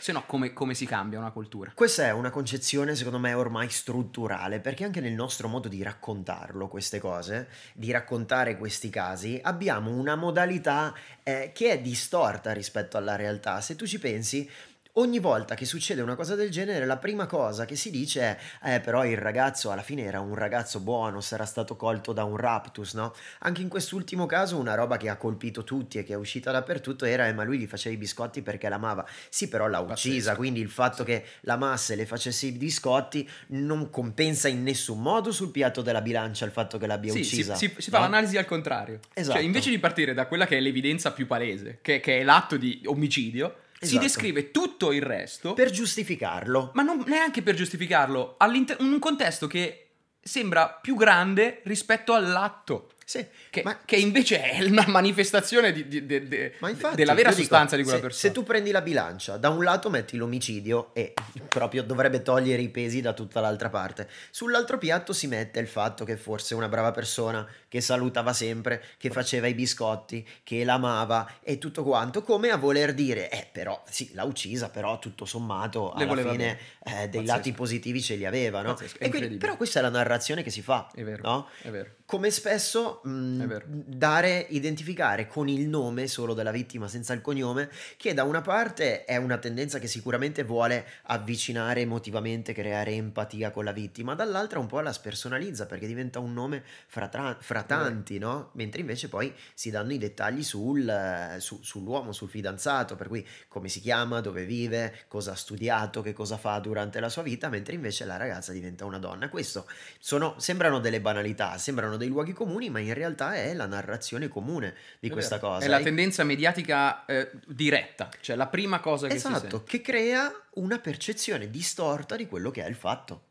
Se 0.00 0.12
no, 0.12 0.24
come, 0.26 0.52
come 0.52 0.74
si 0.74 0.86
cambia 0.86 1.18
una 1.18 1.30
cultura? 1.30 1.72
Questa 1.74 2.04
è 2.04 2.10
una 2.10 2.30
concezione, 2.30 2.94
secondo 2.94 3.18
me, 3.18 3.32
ormai 3.32 3.70
strutturale, 3.70 4.60
perché 4.60 4.84
anche 4.84 5.00
nel 5.00 5.12
nostro 5.12 5.48
modo 5.48 5.68
di 5.68 5.82
raccontarlo, 5.82 6.68
queste 6.68 6.98
cose, 6.98 7.48
di 7.72 7.90
raccontare 7.90 8.58
questi 8.58 8.90
casi, 8.90 9.40
abbiamo 9.42 9.90
una 9.90 10.14
modalità 10.16 10.92
eh, 11.22 11.52
che 11.54 11.70
è 11.70 11.80
distorta 11.80 12.52
rispetto 12.52 12.96
alla 12.98 13.16
realtà. 13.16 13.60
Se 13.60 13.76
tu 13.76 13.86
ci 13.86 13.98
pensi, 13.98 14.50
ogni 14.96 15.18
volta 15.18 15.54
che 15.54 15.64
succede 15.64 16.02
una 16.02 16.14
cosa 16.14 16.34
del 16.34 16.50
genere, 16.50 16.84
la 16.86 16.96
prima 16.98 17.26
cosa 17.26 17.64
che 17.64 17.74
si 17.76 17.90
dice 17.90 18.38
è, 18.60 18.74
eh, 18.74 18.80
però 18.80 19.04
il 19.04 19.16
ragazzo 19.16 19.70
alla 19.70 19.82
fine 19.82 20.02
era 20.02 20.20
un 20.20 20.34
ragazzo 20.34 20.80
buono, 20.80 21.20
sarà 21.20 21.44
stato 21.44 21.76
colto 21.76 22.12
da 22.12 22.24
un 22.24 22.36
raptus, 22.36 22.94
no? 22.94 23.12
Anche 23.40 23.62
in 23.62 23.68
quest'ultimo 23.68 24.26
caso 24.26 24.56
una 24.56 24.74
roba 24.74 24.96
che 24.96 25.08
ha 25.08 25.16
colpito 25.16 25.64
tutti 25.64 25.98
e 25.98 26.04
che 26.04 26.12
è 26.12 26.16
uscita 26.16 26.52
dappertutto 26.52 27.04
era, 27.04 27.26
eh, 27.26 27.32
ma 27.32 27.42
lui 27.42 27.58
gli 27.58 27.66
faceva 27.66 27.94
i 27.94 27.98
biscotti 27.98 28.42
perché 28.42 28.68
l'amava. 28.68 29.04
Sì, 29.28 29.48
però 29.48 29.66
l'ha 29.66 29.80
uccisa, 29.80 30.14
Pazzesco. 30.16 30.36
quindi 30.36 30.60
il 30.60 30.70
fatto 30.70 31.02
che 31.04 31.24
la 31.40 31.56
massa 31.56 31.94
le 31.94 32.06
facesse 32.06 32.46
i 32.46 32.52
biscotti 32.52 33.28
non 33.48 33.90
compensa 33.90 34.48
in 34.48 34.62
nessun 34.62 35.00
modo 35.00 35.32
sul 35.32 35.50
piatto 35.50 35.82
della 35.82 36.00
bilancia 36.02 36.44
il 36.44 36.52
fatto 36.52 36.78
che 36.78 36.86
l'abbia 36.86 37.12
Sì, 37.12 37.24
si, 37.24 37.34
uccisa. 37.34 37.54
si- 37.56 37.74
si 37.78 37.90
fa 37.90 37.98
no? 37.98 38.04
l'analisi 38.04 38.36
al 38.36 38.44
contrario. 38.44 39.00
Esatto. 39.12 39.36
Cioè, 39.38 39.44
invece 39.44 39.70
di 39.70 39.78
partire 39.78 40.14
da 40.14 40.26
quella 40.26 40.46
che 40.46 40.56
è 40.56 40.60
l'evidenza 40.60 41.12
più 41.12 41.26
palese, 41.26 41.78
che, 41.82 42.00
che 42.00 42.20
è 42.20 42.22
l'atto 42.22 42.56
di 42.56 42.80
omicidio, 42.86 43.56
si 43.84 43.96
Esatto. 43.96 44.06
descrive 44.06 44.50
tutto 44.50 44.92
il 44.92 45.02
resto, 45.02 45.52
Per 45.54 45.70
giustificarlo. 45.70 46.70
ma 46.74 46.82
non 46.82 47.02
neanche 47.06 47.42
per 47.42 47.54
giustificarlo, 47.54 48.36
in 48.80 48.92
un 48.92 48.98
contesto 48.98 49.46
che 49.46 49.78
sembra 50.20 50.68
più 50.80 50.96
grande 50.96 51.60
rispetto 51.64 52.14
all'atto. 52.14 52.88
Sì, 53.04 53.26
Che, 53.50 53.62
ma 53.62 53.80
che 53.84 53.96
invece 53.96 54.40
è 54.42 54.64
una 54.64 54.84
manifestazione 54.88 55.72
di- 55.72 55.86
di- 55.88 56.06
de- 56.06 56.54
Ma 56.58 56.70
infatti, 56.70 56.96
della 56.96 57.12
vera 57.14 57.28
io 57.28 57.34
dico, 57.34 57.46
sostanza 57.48 57.76
di 57.76 57.82
quella 57.82 57.98
se, 57.98 58.02
persona. 58.04 58.32
Se 58.32 58.38
tu 58.38 58.44
prendi 58.44 58.70
la 58.70 58.80
bilancia, 58.80 59.36
da 59.36 59.50
un 59.50 59.62
lato 59.62 59.90
metti 59.90 60.16
l'omicidio 60.16 60.94
e 60.94 61.12
proprio 61.48 61.82
dovrebbe 61.82 62.22
togliere 62.22 62.62
i 62.62 62.68
pesi 62.70 63.00
da 63.00 63.12
tutta 63.12 63.40
l'altra 63.40 63.68
parte. 63.68 64.08
Sull'altro 64.30 64.78
piatto 64.78 65.12
si 65.12 65.26
mette 65.26 65.60
il 65.60 65.68
fatto 65.68 66.04
che 66.04 66.16
fosse 66.16 66.54
una 66.54 66.68
brava 66.68 66.92
persona, 66.92 67.46
che 67.68 67.80
salutava 67.80 68.32
sempre, 68.32 68.82
che 68.96 69.10
faceva 69.10 69.46
i 69.48 69.54
biscotti, 69.54 70.26
che 70.42 70.64
l'amava 70.64 71.38
e 71.42 71.58
tutto 71.58 71.82
quanto, 71.82 72.22
come 72.22 72.48
a 72.50 72.56
voler 72.56 72.94
dire, 72.94 73.30
eh 73.30 73.46
però 73.52 73.82
sì, 73.88 74.10
l'ha 74.14 74.24
uccisa, 74.24 74.70
però 74.70 74.98
tutto 74.98 75.24
sommato 75.26 75.92
alla 75.92 76.16
fine 76.16 76.58
eh, 76.84 77.08
dei 77.08 77.20
Pazzesco. 77.20 77.22
lati 77.24 77.52
positivi 77.52 78.00
ce 78.02 78.14
li 78.16 78.24
aveva, 78.24 78.62
no? 78.62 78.72
Pazzesco, 78.74 79.08
quindi- 79.10 79.36
però 79.36 79.56
questa 79.56 79.78
è 79.80 79.82
la 79.82 79.90
narrazione 79.90 80.42
che 80.42 80.50
si 80.50 80.62
fa, 80.62 80.90
È 80.94 81.02
vero, 81.02 81.22
no? 81.22 81.48
è 81.62 81.68
vero. 81.70 81.90
Come 82.14 82.30
spesso 82.30 83.00
mh, 83.02 83.46
vero. 83.46 83.64
dare, 83.66 84.46
identificare 84.50 85.26
con 85.26 85.48
il 85.48 85.66
nome 85.66 86.06
solo 86.06 86.32
della 86.32 86.52
vittima 86.52 86.86
senza 86.86 87.12
il 87.12 87.20
cognome, 87.20 87.68
che 87.96 88.14
da 88.14 88.22
una 88.22 88.40
parte 88.40 89.04
è 89.04 89.16
una 89.16 89.36
tendenza 89.38 89.80
che 89.80 89.88
sicuramente 89.88 90.44
vuole 90.44 90.86
avvicinare 91.06 91.80
emotivamente, 91.80 92.52
creare 92.52 92.92
empatia 92.92 93.50
con 93.50 93.64
la 93.64 93.72
vittima, 93.72 94.14
dall'altra 94.14 94.60
un 94.60 94.66
po' 94.66 94.78
la 94.78 94.92
spersonalizza 94.92 95.66
perché 95.66 95.88
diventa 95.88 96.20
un 96.20 96.32
nome 96.32 96.62
fra, 96.86 97.08
tra- 97.08 97.36
fra 97.40 97.64
tanti, 97.64 98.18
no? 98.18 98.50
Mentre 98.52 98.82
invece 98.82 99.08
poi 99.08 99.34
si 99.52 99.70
danno 99.70 99.92
i 99.92 99.98
dettagli 99.98 100.44
sul, 100.44 101.34
su- 101.38 101.64
sull'uomo, 101.64 102.12
sul 102.12 102.28
fidanzato, 102.28 102.94
per 102.94 103.08
cui 103.08 103.26
come 103.48 103.68
si 103.68 103.80
chiama, 103.80 104.20
dove 104.20 104.44
vive, 104.44 105.00
cosa 105.08 105.32
ha 105.32 105.36
studiato, 105.36 106.00
che 106.00 106.12
cosa 106.12 106.36
fa 106.36 106.60
durante 106.60 107.00
la 107.00 107.08
sua 107.08 107.22
vita, 107.22 107.48
mentre 107.48 107.74
invece 107.74 108.04
la 108.04 108.16
ragazza 108.16 108.52
diventa 108.52 108.84
una 108.84 108.98
donna. 108.98 109.28
Questo 109.28 109.66
sono, 109.98 110.36
sembrano 110.38 110.78
delle 110.78 111.00
banalità, 111.00 111.58
sembrano 111.58 111.96
dei 111.96 112.02
luoghi 112.08 112.32
comuni, 112.32 112.70
ma 112.70 112.78
in 112.80 112.94
realtà 112.94 113.34
è 113.34 113.52
la 113.54 113.66
narrazione 113.66 114.28
comune 114.28 114.74
di 114.98 115.08
È 115.08 115.12
questa 115.12 115.36
vero. 115.36 115.48
cosa. 115.48 115.64
È 115.64 115.68
la 115.68 115.80
tendenza 115.80 116.24
mediatica 116.24 117.04
eh, 117.06 117.30
diretta, 117.46 118.08
cioè 118.20 118.36
la 118.36 118.46
prima 118.46 118.80
cosa 118.80 119.06
che 119.06 119.18
si 119.18 119.26
Esatto, 119.26 119.48
sente. 119.48 119.64
che 119.64 119.80
crea 119.80 120.32
una 120.54 120.78
percezione 120.78 121.50
distorta 121.50 122.16
di 122.16 122.26
quello 122.26 122.50
che 122.50 122.64
è 122.64 122.68
il 122.68 122.76
fatto. 122.76 123.22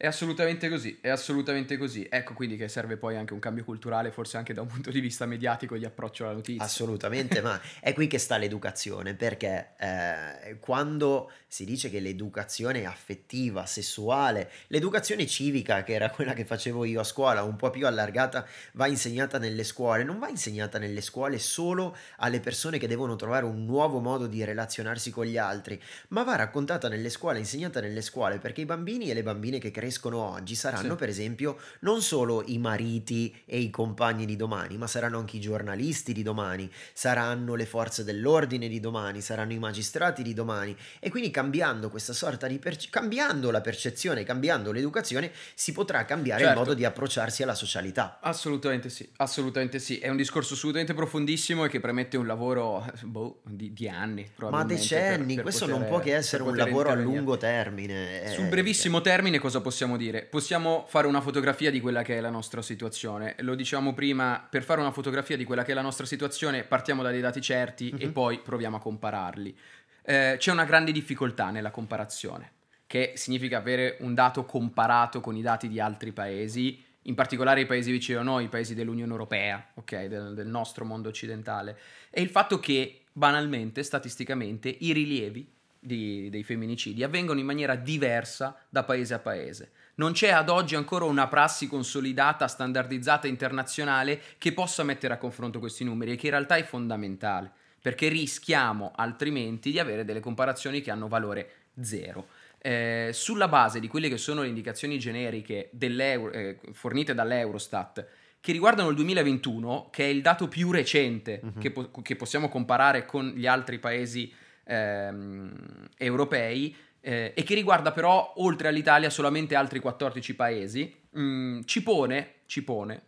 È 0.00 0.06
assolutamente 0.06 0.70
così, 0.70 0.96
è 1.02 1.10
assolutamente 1.10 1.76
così. 1.76 2.06
Ecco 2.08 2.32
quindi 2.32 2.56
che 2.56 2.68
serve 2.68 2.96
poi 2.96 3.16
anche 3.16 3.34
un 3.34 3.38
cambio 3.38 3.64
culturale, 3.64 4.10
forse 4.10 4.38
anche 4.38 4.54
da 4.54 4.62
un 4.62 4.66
punto 4.66 4.90
di 4.90 4.98
vista 4.98 5.26
mediatico 5.26 5.76
di 5.76 5.84
approccio 5.84 6.24
alla 6.24 6.32
notizia. 6.32 6.64
Assolutamente, 6.64 7.42
ma 7.42 7.60
è 7.80 7.92
qui 7.92 8.06
che 8.06 8.16
sta 8.16 8.38
l'educazione, 8.38 9.12
perché 9.12 9.74
eh, 9.78 10.56
quando 10.58 11.30
si 11.46 11.66
dice 11.66 11.90
che 11.90 12.00
l'educazione 12.00 12.86
affettiva, 12.86 13.66
sessuale, 13.66 14.50
l'educazione 14.68 15.26
civica, 15.26 15.82
che 15.82 15.92
era 15.92 16.08
quella 16.08 16.32
che 16.32 16.46
facevo 16.46 16.86
io 16.86 17.00
a 17.00 17.04
scuola, 17.04 17.42
un 17.42 17.56
po' 17.56 17.68
più 17.68 17.86
allargata, 17.86 18.46
va 18.72 18.86
insegnata 18.86 19.36
nelle 19.36 19.64
scuole, 19.64 20.02
non 20.02 20.18
va 20.18 20.30
insegnata 20.30 20.78
nelle 20.78 21.02
scuole 21.02 21.38
solo 21.38 21.94
alle 22.16 22.40
persone 22.40 22.78
che 22.78 22.88
devono 22.88 23.16
trovare 23.16 23.44
un 23.44 23.66
nuovo 23.66 24.00
modo 24.00 24.26
di 24.26 24.42
relazionarsi 24.44 25.10
con 25.10 25.26
gli 25.26 25.36
altri, 25.36 25.78
ma 26.08 26.22
va 26.22 26.36
raccontata 26.36 26.88
nelle 26.88 27.10
scuole, 27.10 27.38
insegnata 27.38 27.82
nelle 27.82 28.00
scuole, 28.00 28.38
perché 28.38 28.62
i 28.62 28.64
bambini 28.64 29.10
e 29.10 29.12
le 29.12 29.22
bambine 29.22 29.58
che 29.58 29.70
crescono 29.70 29.88
crescono 29.90 30.18
oggi 30.18 30.54
saranno 30.54 30.90
sì. 30.90 30.96
per 30.96 31.08
esempio 31.08 31.58
non 31.80 32.00
solo 32.00 32.44
i 32.46 32.58
mariti 32.58 33.34
e 33.44 33.58
i 33.58 33.70
compagni 33.70 34.24
di 34.24 34.36
domani, 34.36 34.78
ma 34.78 34.86
saranno 34.86 35.18
anche 35.18 35.36
i 35.36 35.40
giornalisti 35.40 36.12
di 36.12 36.22
domani, 36.22 36.70
saranno 36.92 37.56
le 37.56 37.66
forze 37.66 38.04
dell'ordine 38.04 38.68
di 38.68 38.78
domani, 38.78 39.20
saranno 39.20 39.52
i 39.52 39.58
magistrati 39.58 40.22
di 40.22 40.32
domani 40.32 40.76
e 41.00 41.10
quindi 41.10 41.30
cambiando 41.30 41.90
questa 41.90 42.12
sorta 42.12 42.46
di 42.46 42.58
perce- 42.58 42.88
cambiando 42.90 43.50
la 43.50 43.60
percezione, 43.60 44.22
cambiando 44.22 44.70
l'educazione, 44.70 45.32
si 45.54 45.72
potrà 45.72 46.04
cambiare 46.04 46.44
certo. 46.44 46.58
il 46.58 46.64
modo 46.64 46.74
di 46.74 46.84
approcciarsi 46.84 47.42
alla 47.42 47.54
socialità. 47.54 48.18
Assolutamente 48.22 48.88
sì, 48.88 49.08
assolutamente 49.16 49.80
sì, 49.80 49.98
è 49.98 50.08
un 50.08 50.16
discorso 50.16 50.54
assolutamente 50.54 50.94
profondissimo 50.94 51.64
e 51.64 51.68
che 51.68 51.80
premette 51.80 52.16
un 52.16 52.26
lavoro 52.26 52.86
boh, 53.02 53.40
di, 53.44 53.72
di, 53.72 53.88
anni, 53.88 54.28
ma 54.50 54.62
decenni, 54.62 55.26
per, 55.26 55.34
per 55.34 55.42
questo 55.42 55.66
poter, 55.66 55.80
non 55.80 55.88
può 55.88 55.98
che 55.98 56.14
essere 56.14 56.44
un 56.44 56.56
lavoro 56.56 56.90
a 56.90 56.94
lungo 56.94 57.36
termine. 57.36 58.30
Sul 58.30 58.46
brevissimo 58.46 58.98
eh, 58.98 59.02
termine 59.02 59.38
cosa 59.38 59.60
possiamo 59.60 59.79
possiamo 59.80 59.96
dire? 59.96 60.26
Possiamo 60.26 60.84
fare 60.88 61.06
una 61.06 61.22
fotografia 61.22 61.70
di 61.70 61.80
quella 61.80 62.02
che 62.02 62.18
è 62.18 62.20
la 62.20 62.28
nostra 62.28 62.60
situazione. 62.60 63.34
Lo 63.38 63.54
diciamo 63.54 63.94
prima, 63.94 64.46
per 64.50 64.62
fare 64.62 64.78
una 64.78 64.90
fotografia 64.90 65.38
di 65.38 65.44
quella 65.44 65.64
che 65.64 65.70
è 65.72 65.74
la 65.74 65.80
nostra 65.80 66.04
situazione 66.04 66.64
partiamo 66.64 67.02
da 67.02 67.10
dei 67.10 67.22
dati 67.22 67.40
certi 67.40 67.84
mm-hmm. 67.86 68.02
e 68.02 68.06
mhm. 68.06 68.12
poi 68.12 68.40
proviamo 68.40 68.76
a 68.76 68.80
compararli. 68.80 69.56
Eh, 70.02 70.34
c'è 70.36 70.52
una 70.52 70.66
grande 70.66 70.92
difficoltà 70.92 71.48
nella 71.48 71.70
comparazione, 71.70 72.52
che 72.86 73.12
significa 73.14 73.56
avere 73.56 73.96
un 74.00 74.12
dato 74.12 74.44
comparato 74.44 75.20
con 75.20 75.34
i 75.34 75.40
dati 75.40 75.66
di 75.66 75.80
altri 75.80 76.12
paesi, 76.12 76.84
in 77.04 77.14
particolare 77.14 77.62
i 77.62 77.66
paesi 77.66 77.90
vicino 77.90 78.20
a 78.20 78.22
noi, 78.22 78.44
i 78.44 78.48
paesi 78.48 78.74
dell'Unione 78.74 79.12
Europea, 79.12 79.66
ok, 79.76 80.04
del, 80.04 80.34
del 80.34 80.46
nostro 80.46 80.84
mondo 80.84 81.08
occidentale. 81.08 81.78
E 82.10 82.20
il 82.20 82.28
fatto 82.28 82.60
che 82.60 83.04
banalmente, 83.12 83.82
statisticamente, 83.82 84.68
i 84.68 84.92
rilievi 84.92 85.50
di, 85.80 86.28
dei 86.30 86.44
femminicidi 86.44 87.02
avvengono 87.02 87.40
in 87.40 87.46
maniera 87.46 87.74
diversa 87.74 88.56
da 88.68 88.84
paese 88.84 89.14
a 89.14 89.18
paese. 89.18 89.72
Non 89.94 90.12
c'è 90.12 90.30
ad 90.30 90.48
oggi 90.48 90.76
ancora 90.76 91.06
una 91.06 91.26
prassi 91.26 91.66
consolidata, 91.66 92.46
standardizzata 92.46 93.26
internazionale 93.26 94.20
che 94.38 94.52
possa 94.52 94.82
mettere 94.82 95.14
a 95.14 95.18
confronto 95.18 95.58
questi 95.58 95.84
numeri 95.84 96.12
e 96.12 96.16
che 96.16 96.26
in 96.26 96.32
realtà 96.32 96.56
è 96.56 96.62
fondamentale, 96.62 97.50
perché 97.80 98.08
rischiamo 98.08 98.92
altrimenti 98.94 99.70
di 99.70 99.78
avere 99.78 100.04
delle 100.04 100.20
comparazioni 100.20 100.80
che 100.80 100.90
hanno 100.90 101.08
valore 101.08 101.50
zero. 101.80 102.28
Eh, 102.62 103.10
sulla 103.12 103.48
base 103.48 103.80
di 103.80 103.88
quelle 103.88 104.10
che 104.10 104.18
sono 104.18 104.42
le 104.42 104.48
indicazioni 104.48 104.98
generiche 104.98 105.70
eh, 105.78 106.58
fornite 106.72 107.14
dall'Eurostat, 107.14 108.06
che 108.40 108.52
riguardano 108.52 108.88
il 108.88 108.96
2021, 108.96 109.88
che 109.90 110.04
è 110.04 110.08
il 110.08 110.22
dato 110.22 110.48
più 110.48 110.70
recente 110.70 111.40
uh-huh. 111.42 111.58
che, 111.58 111.70
po- 111.70 111.90
che 112.02 112.16
possiamo 112.16 112.48
comparare 112.48 113.04
con 113.04 113.32
gli 113.36 113.46
altri 113.46 113.78
paesi 113.78 114.32
ehm, 114.70 115.88
europei 115.96 116.74
eh, 117.00 117.32
e 117.34 117.42
che 117.42 117.54
riguarda 117.54 117.92
però 117.92 118.34
oltre 118.36 118.68
all'Italia 118.68 119.10
solamente 119.10 119.54
altri 119.54 119.80
14 119.80 120.34
paesi, 120.34 121.00
mm, 121.18 121.62
ci 121.64 121.82
pone, 121.82 122.34
ci 122.46 122.62
pone, 122.62 123.02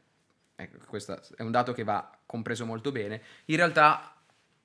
ecco, 0.57 0.79
questo 0.87 1.21
è 1.37 1.43
un 1.43 1.51
dato 1.51 1.73
che 1.73 1.85
va 1.85 2.19
compreso 2.27 2.65
molto 2.67 2.91
bene, 2.91 3.23
in 3.47 3.57
realtà 3.57 4.17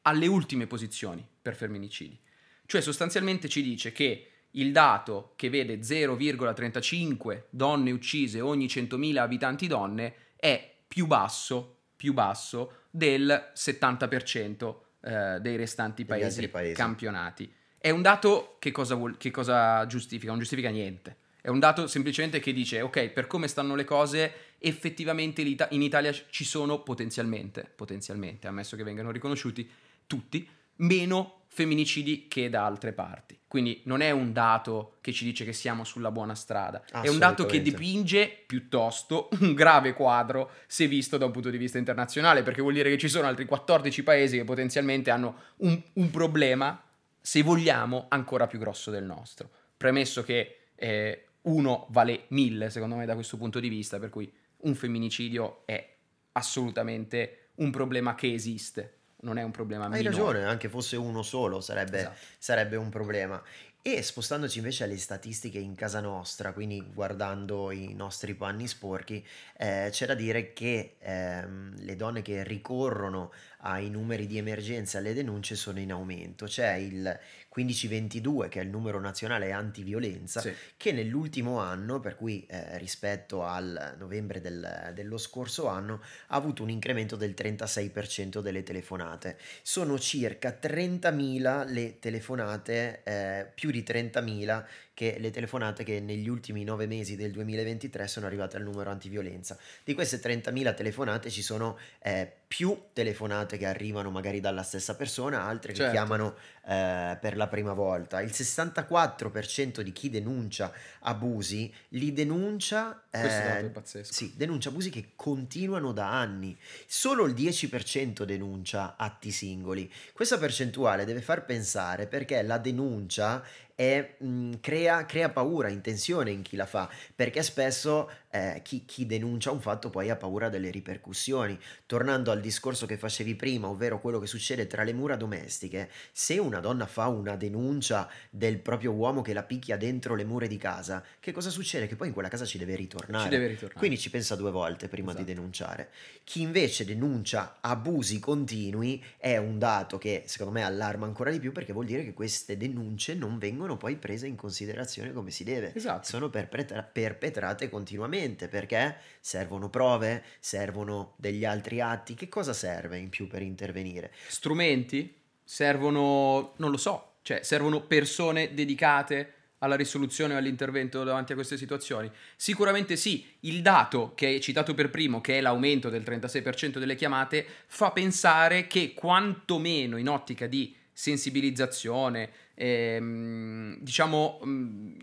alle 0.03 0.27
ultime 0.27 0.65
posizioni 0.65 1.25
per 1.41 1.55
femminicidi. 1.55 2.17
Cioè 2.65 2.81
sostanzialmente 2.81 3.47
ci 3.47 3.61
dice 3.61 3.91
che 3.91 4.31
il 4.51 4.71
dato 4.71 5.33
che 5.35 5.49
vede 5.49 5.79
0,35 5.79 7.43
donne 7.49 7.91
uccise 7.91 8.41
ogni 8.41 8.65
100.000 8.65 9.17
abitanti 9.17 9.67
donne 9.67 10.13
è 10.35 10.75
più 10.87 11.05
basso, 11.05 11.75
più 11.95 12.13
basso 12.13 12.85
del 12.89 13.51
70% 13.53 14.86
eh, 15.07 15.39
dei 15.39 15.55
restanti 15.55 16.03
paesi, 16.03 16.49
paesi, 16.49 16.73
campionati. 16.73 17.49
È 17.77 17.89
un 17.89 18.01
dato 18.01 18.57
che 18.59 18.71
cosa, 18.71 18.95
vuol, 18.95 19.15
che 19.17 19.31
cosa 19.31 19.85
giustifica? 19.87 20.31
Non 20.31 20.39
giustifica 20.39 20.69
niente. 20.69 21.15
È 21.39 21.47
un 21.47 21.59
dato 21.59 21.87
semplicemente 21.87 22.39
che 22.39 22.51
dice, 22.51 22.81
ok, 22.81 23.09
per 23.09 23.25
come 23.25 23.47
stanno 23.47 23.75
le 23.75 23.85
cose, 23.85 24.33
effettivamente 24.59 25.41
in 25.41 25.81
Italia 25.81 26.11
ci 26.29 26.43
sono 26.43 26.83
potenzialmente, 26.83 27.71
potenzialmente, 27.73 28.47
ammesso 28.47 28.75
che 28.75 28.83
vengano 28.83 29.11
riconosciuti 29.11 29.69
tutti, 30.05 30.45
meno 30.77 31.37
femminicidi 31.47 32.27
che 32.27 32.49
da 32.49 32.65
altre 32.65 32.93
parti. 32.93 33.39
Quindi 33.47 33.81
non 33.85 34.01
è 34.01 34.11
un 34.11 34.33
dato 34.33 34.97
che 35.01 35.11
ci 35.11 35.23
dice 35.23 35.45
che 35.45 35.53
siamo 35.53 35.83
sulla 35.83 36.11
buona 36.11 36.35
strada, 36.35 36.83
è 37.01 37.07
un 37.07 37.17
dato 37.17 37.45
che 37.45 37.61
dipinge 37.61 38.43
piuttosto 38.45 39.29
un 39.39 39.53
grave 39.53 39.93
quadro 39.93 40.51
se 40.67 40.87
visto 40.87 41.17
da 41.17 41.25
un 41.25 41.31
punto 41.31 41.49
di 41.49 41.57
vista 41.57 41.77
internazionale, 41.77 42.43
perché 42.43 42.61
vuol 42.61 42.73
dire 42.73 42.89
che 42.89 42.97
ci 42.97 43.07
sono 43.07 43.25
altri 43.25 43.45
14 43.45 44.03
paesi 44.03 44.37
che 44.37 44.43
potenzialmente 44.43 45.09
hanno 45.09 45.35
un, 45.57 45.81
un 45.93 46.11
problema, 46.11 46.79
se 47.19 47.41
vogliamo, 47.41 48.05
ancora 48.09 48.47
più 48.47 48.59
grosso 48.59 48.91
del 48.91 49.05
nostro. 49.05 49.49
Premesso 49.77 50.23
che 50.23 50.57
eh, 50.75 51.27
uno 51.43 51.87
vale 51.89 52.25
mille, 52.27 52.69
secondo 52.69 52.95
me, 52.95 53.05
da 53.05 53.15
questo 53.15 53.37
punto 53.37 53.59
di 53.59 53.69
vista, 53.69 53.97
per 53.97 54.09
cui 54.09 54.31
un 54.57 54.75
femminicidio 54.75 55.63
è 55.65 55.95
assolutamente 56.33 57.49
un 57.55 57.71
problema 57.71 58.13
che 58.13 58.33
esiste 58.33 58.96
non 59.21 59.37
è 59.37 59.43
un 59.43 59.51
problema 59.51 59.85
Hai 59.85 60.03
minore. 60.03 60.09
ragione, 60.09 60.43
anche 60.45 60.69
fosse 60.69 60.95
uno 60.95 61.23
solo 61.23 61.61
sarebbe, 61.61 61.99
esatto. 61.99 62.17
sarebbe 62.37 62.75
un 62.75 62.89
problema. 62.89 63.41
E 63.81 64.01
spostandoci 64.03 64.57
invece 64.57 64.83
alle 64.83 64.97
statistiche 64.97 65.59
in 65.59 65.73
casa 65.73 66.01
nostra, 66.01 66.51
quindi 66.51 66.83
guardando 66.93 67.71
i 67.71 67.93
nostri 67.93 68.35
panni 68.35 68.67
sporchi, 68.67 69.25
eh, 69.57 69.87
c'è 69.91 70.05
da 70.05 70.13
dire 70.13 70.51
che 70.51 70.97
ehm, 70.99 71.73
le 71.77 71.95
donne 71.95 72.21
che 72.21 72.43
ricorrono 72.43 73.31
ai 73.59 73.89
numeri 73.89 74.27
di 74.27 74.37
emergenza 74.37 74.97
e 74.97 75.01
alle 75.01 75.13
denunce 75.13 75.55
sono 75.55 75.79
in 75.79 75.93
aumento. 75.93 76.45
C'è 76.47 76.73
il 76.73 77.17
1522, 77.57 78.49
che 78.49 78.59
è 78.59 78.63
il 78.63 78.69
numero 78.69 78.99
nazionale 78.99 79.51
antiviolenza, 79.51 80.41
sì. 80.41 80.53
che 80.77 80.91
nell'ultimo 80.91 81.59
anno, 81.59 81.99
per 81.99 82.15
cui 82.15 82.45
eh, 82.47 82.77
rispetto 82.77 83.43
al 83.43 83.95
novembre 83.97 84.39
del, 84.39 84.91
dello 84.93 85.17
scorso 85.17 85.67
anno, 85.67 86.01
ha 86.27 86.35
avuto 86.35 86.61
un 86.63 86.69
incremento 86.69 87.15
del 87.15 87.33
36% 87.35 88.39
delle 88.39 88.63
telefonate. 88.63 89.37
Sono 89.63 89.97
circa 89.97 90.57
30.000 90.61 91.71
le 91.71 91.99
telefonate, 91.99 93.01
eh, 93.03 93.51
più 93.53 93.71
di 93.71 93.83
30.000 93.83 94.65
che 94.97 95.17
le 95.19 95.29
telefonate 95.29 95.83
che 95.83 95.99
negli 95.99 96.27
ultimi 96.27 96.63
nove 96.63 96.87
mesi 96.87 97.15
del 97.15 97.29
2023 97.29 98.07
sono 98.07 98.25
arrivate 98.25 98.57
al 98.57 98.63
numero 98.63 98.89
antiviolenza. 98.89 99.55
Di 99.83 99.93
queste 99.93 100.19
30.000 100.19 100.73
telefonate 100.73 101.29
ci 101.29 101.43
sono 101.43 101.77
eh, 101.99 102.27
più 102.47 102.85
telefonate 102.93 103.57
che 103.57 103.67
arrivano 103.67 104.09
magari 104.09 104.39
dalla 104.39 104.63
stessa 104.63 104.95
persona, 104.95 105.43
altre 105.43 105.73
che 105.73 105.79
certo. 105.81 105.91
chiamano 105.91 106.35
eh, 106.65 107.15
per 107.21 107.37
la 107.37 107.47
prima 107.47 107.73
volta. 107.73 108.21
Il 108.21 108.31
64% 108.31 109.81
di 109.81 109.91
chi 109.91 110.09
denuncia 110.09 110.73
abusi 111.01 111.71
li 111.89 112.11
denuncia, 112.11 113.03
eh, 113.11 113.71
sì, 114.01 114.33
denuncia 114.35 114.69
abusi 114.69 114.89
che 114.89 115.11
continuano 115.15 115.91
da 115.91 116.09
anni. 116.09 116.57
Solo 116.87 117.25
il 117.25 117.35
10% 117.35 118.23
denuncia 118.23 118.95
atti 118.97 119.29
singoli. 119.29 119.91
Questa 120.11 120.39
percentuale 120.39 121.05
deve 121.05 121.21
far 121.21 121.45
pensare 121.45 122.07
perché 122.07 122.41
la 122.41 122.57
denuncia 122.57 123.43
è, 123.77 124.15
mh, 124.17 124.53
crea, 124.59 125.05
crea, 125.05 125.29
paura, 125.29 125.69
intenzione 125.69 126.31
in 126.31 126.41
chi 126.41 126.55
la 126.55 126.65
fa, 126.65 126.89
perché 127.15 127.43
spesso 127.43 128.09
eh, 128.29 128.61
chi, 128.63 128.83
chi, 128.85 129.05
denuncia 129.05 129.51
un 129.51 129.61
fatto 129.61 129.89
poi 129.89 130.09
ha 130.09 130.15
paura 130.15 130.49
delle 130.49 130.69
ripercussioni. 130.69 131.57
Tornando 131.85 132.31
al 132.31 132.41
discorso 132.41 132.85
che 132.85 132.97
facevi 132.97 133.35
prima, 133.35 133.67
ovvero 133.67 133.99
quello 133.99 134.19
che 134.19 134.27
succede 134.27 134.67
tra 134.67 134.83
le 134.83 134.93
mura 134.93 135.15
domestiche, 135.15 135.89
se 136.11 136.37
una 136.37 136.59
donna 136.59 136.85
fa 136.85 137.07
una 137.07 137.35
denuncia 137.35 138.09
del 138.29 138.59
proprio 138.59 138.91
uomo 138.91 139.21
che 139.21 139.33
la 139.33 139.43
picchia 139.43 139.77
dentro 139.77 140.15
le 140.15 140.25
mura 140.25 140.47
di 140.47 140.57
casa, 140.57 141.03
che 141.19 141.31
cosa 141.31 141.49
succede? 141.49 141.87
Che 141.87 141.95
poi 141.95 142.07
in 142.07 142.13
quella 142.13 142.29
casa 142.29 142.45
ci 142.45 142.57
deve 142.57 142.75
ritornare. 142.75 143.23
Ci 143.23 143.29
deve 143.29 143.47
ritornare. 143.47 143.79
Quindi 143.79 143.97
ci 143.97 144.09
pensa 144.09 144.35
due 144.35 144.51
volte 144.51 144.87
prima 144.87 145.11
esatto. 145.11 145.23
di 145.23 145.33
denunciare. 145.33 145.89
Chi 146.23 146.41
invece 146.41 146.85
denuncia 146.85 147.57
abusi 147.61 148.19
continui 148.19 149.03
è 149.17 149.37
un 149.37 149.57
dato 149.57 149.97
che 149.97 150.23
secondo 150.25 150.51
me 150.53 150.63
allarma 150.63 151.05
ancora 151.05 151.31
di 151.31 151.39
più 151.39 151.51
perché 151.51 151.71
vuol 151.71 151.85
dire 151.85 152.03
che 152.03 152.13
queste 152.13 152.57
denunce 152.57 153.13
non 153.13 153.37
vengono 153.37 153.77
poi 153.77 153.95
prese 153.95 154.27
in 154.27 154.35
considerazione 154.35 155.13
come 155.13 155.31
si 155.31 155.43
deve. 155.43 155.73
Esatto. 155.73 156.07
Sono 156.07 156.29
perpetra- 156.29 156.83
perpetrate 156.83 157.69
continuamente 157.69 158.16
perché 158.49 158.97
servono 159.19 159.69
prove, 159.69 160.23
servono 160.39 161.13
degli 161.17 161.45
altri 161.45 161.81
atti. 161.81 162.15
Che 162.15 162.27
cosa 162.27 162.53
serve 162.53 162.97
in 162.97 163.09
più 163.09 163.27
per 163.27 163.41
intervenire? 163.41 164.11
Strumenti? 164.27 165.13
Servono, 165.43 166.53
non 166.57 166.71
lo 166.71 166.77
so, 166.77 167.17
cioè 167.21 167.41
servono 167.43 167.81
persone 167.81 168.53
dedicate 168.53 169.33
alla 169.59 169.75
risoluzione 169.75 170.33
o 170.33 170.37
all'intervento 170.37 171.03
davanti 171.03 171.31
a 171.31 171.35
queste 171.35 171.57
situazioni? 171.57 172.11
Sicuramente 172.35 172.95
sì, 172.95 173.25
il 173.41 173.61
dato 173.61 174.13
che 174.15 174.25
hai 174.27 174.41
citato 174.41 174.73
per 174.73 174.89
primo, 174.89 175.21
che 175.21 175.37
è 175.37 175.41
l'aumento 175.41 175.89
del 175.89 176.03
36% 176.03 176.79
delle 176.79 176.95
chiamate, 176.95 177.45
fa 177.67 177.91
pensare 177.91 178.67
che 178.67 178.93
quantomeno 178.93 179.97
in 179.97 180.09
ottica 180.09 180.47
di 180.47 180.75
sensibilizzazione, 180.91 182.29
ehm, 182.55 183.77
diciamo, 183.79 184.39
mh, 184.43 184.97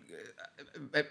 eh, 0.91 0.99
eh 0.99 1.11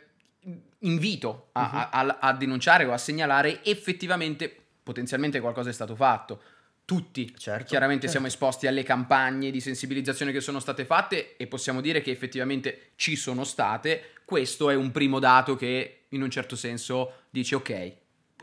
invito 0.80 1.50
a, 1.54 1.90
uh-huh. 1.92 2.10
a, 2.10 2.18
a, 2.20 2.34
denunciare 2.34 2.86
o 2.86 2.94
a 2.94 2.98
segnalare 2.98 3.64
effettivamente 3.64 4.54
potenzialmente 4.84 5.40
qualcosa 5.40 5.70
è 5.70 5.74
stato 5.74 5.96
fatto 5.96 6.42
tutti 6.86 7.34
certo, 7.38 7.66
chiaramente 7.66 8.08
certo. 8.08 8.12
siamo 8.12 8.28
esposti 8.28 8.68
alle 8.68 8.84
campagne 8.84 9.52
di 9.52 9.62
sensibilizzazione 9.62 10.32
che 10.32 10.42
sono 10.42 10.60
state 10.60 10.84
fatte 10.86 11.38
e 11.38 11.48
possiamo 11.48 11.80
dire 11.80 12.02
che 12.02 12.12
effettivamente 12.12 12.92
ci 12.96 13.16
sono 13.16 13.44
state. 13.44 14.12
Questo 14.26 14.70
è 14.70 14.76
un 14.76 14.92
primo 14.92 15.20
dato 15.20 15.56
che 15.56 16.06
in 16.10 16.22
un 16.22 16.30
certo 16.30 16.56
senso 16.56 17.24
dice 17.30 17.56
ok, 17.56 17.94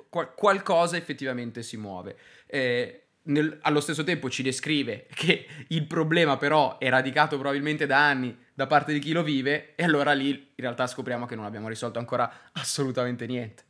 qual- 0.08 0.34
qualcosa 0.34 0.96
effettivamente 0.96 1.62
si 1.62 1.76
muove. 1.76 2.16
Eh, 2.46 3.02
nel, 3.22 3.58
allo 3.62 3.80
stesso 3.80 4.04
tempo 4.04 4.30
ci 4.30 4.42
descrive 4.42 5.06
che 5.14 5.46
il 5.68 5.86
problema 5.86 6.36
però 6.36 6.78
è 6.78 6.88
radicato 6.88 7.38
probabilmente 7.38 7.86
da 7.86 8.06
anni 8.06 8.36
da 8.54 8.66
parte 8.66 8.92
di 8.92 8.98
chi 8.98 9.12
lo 9.12 9.22
vive 9.22 9.74
e 9.74 9.84
allora 9.84 10.12
lì 10.12 10.28
in 10.30 10.44
realtà 10.56 10.86
scopriamo 10.86 11.26
che 11.26 11.34
non 11.34 11.44
abbiamo 11.44 11.68
risolto 11.68 11.98
ancora 11.98 12.50
assolutamente 12.52 13.26
niente. 13.26 13.64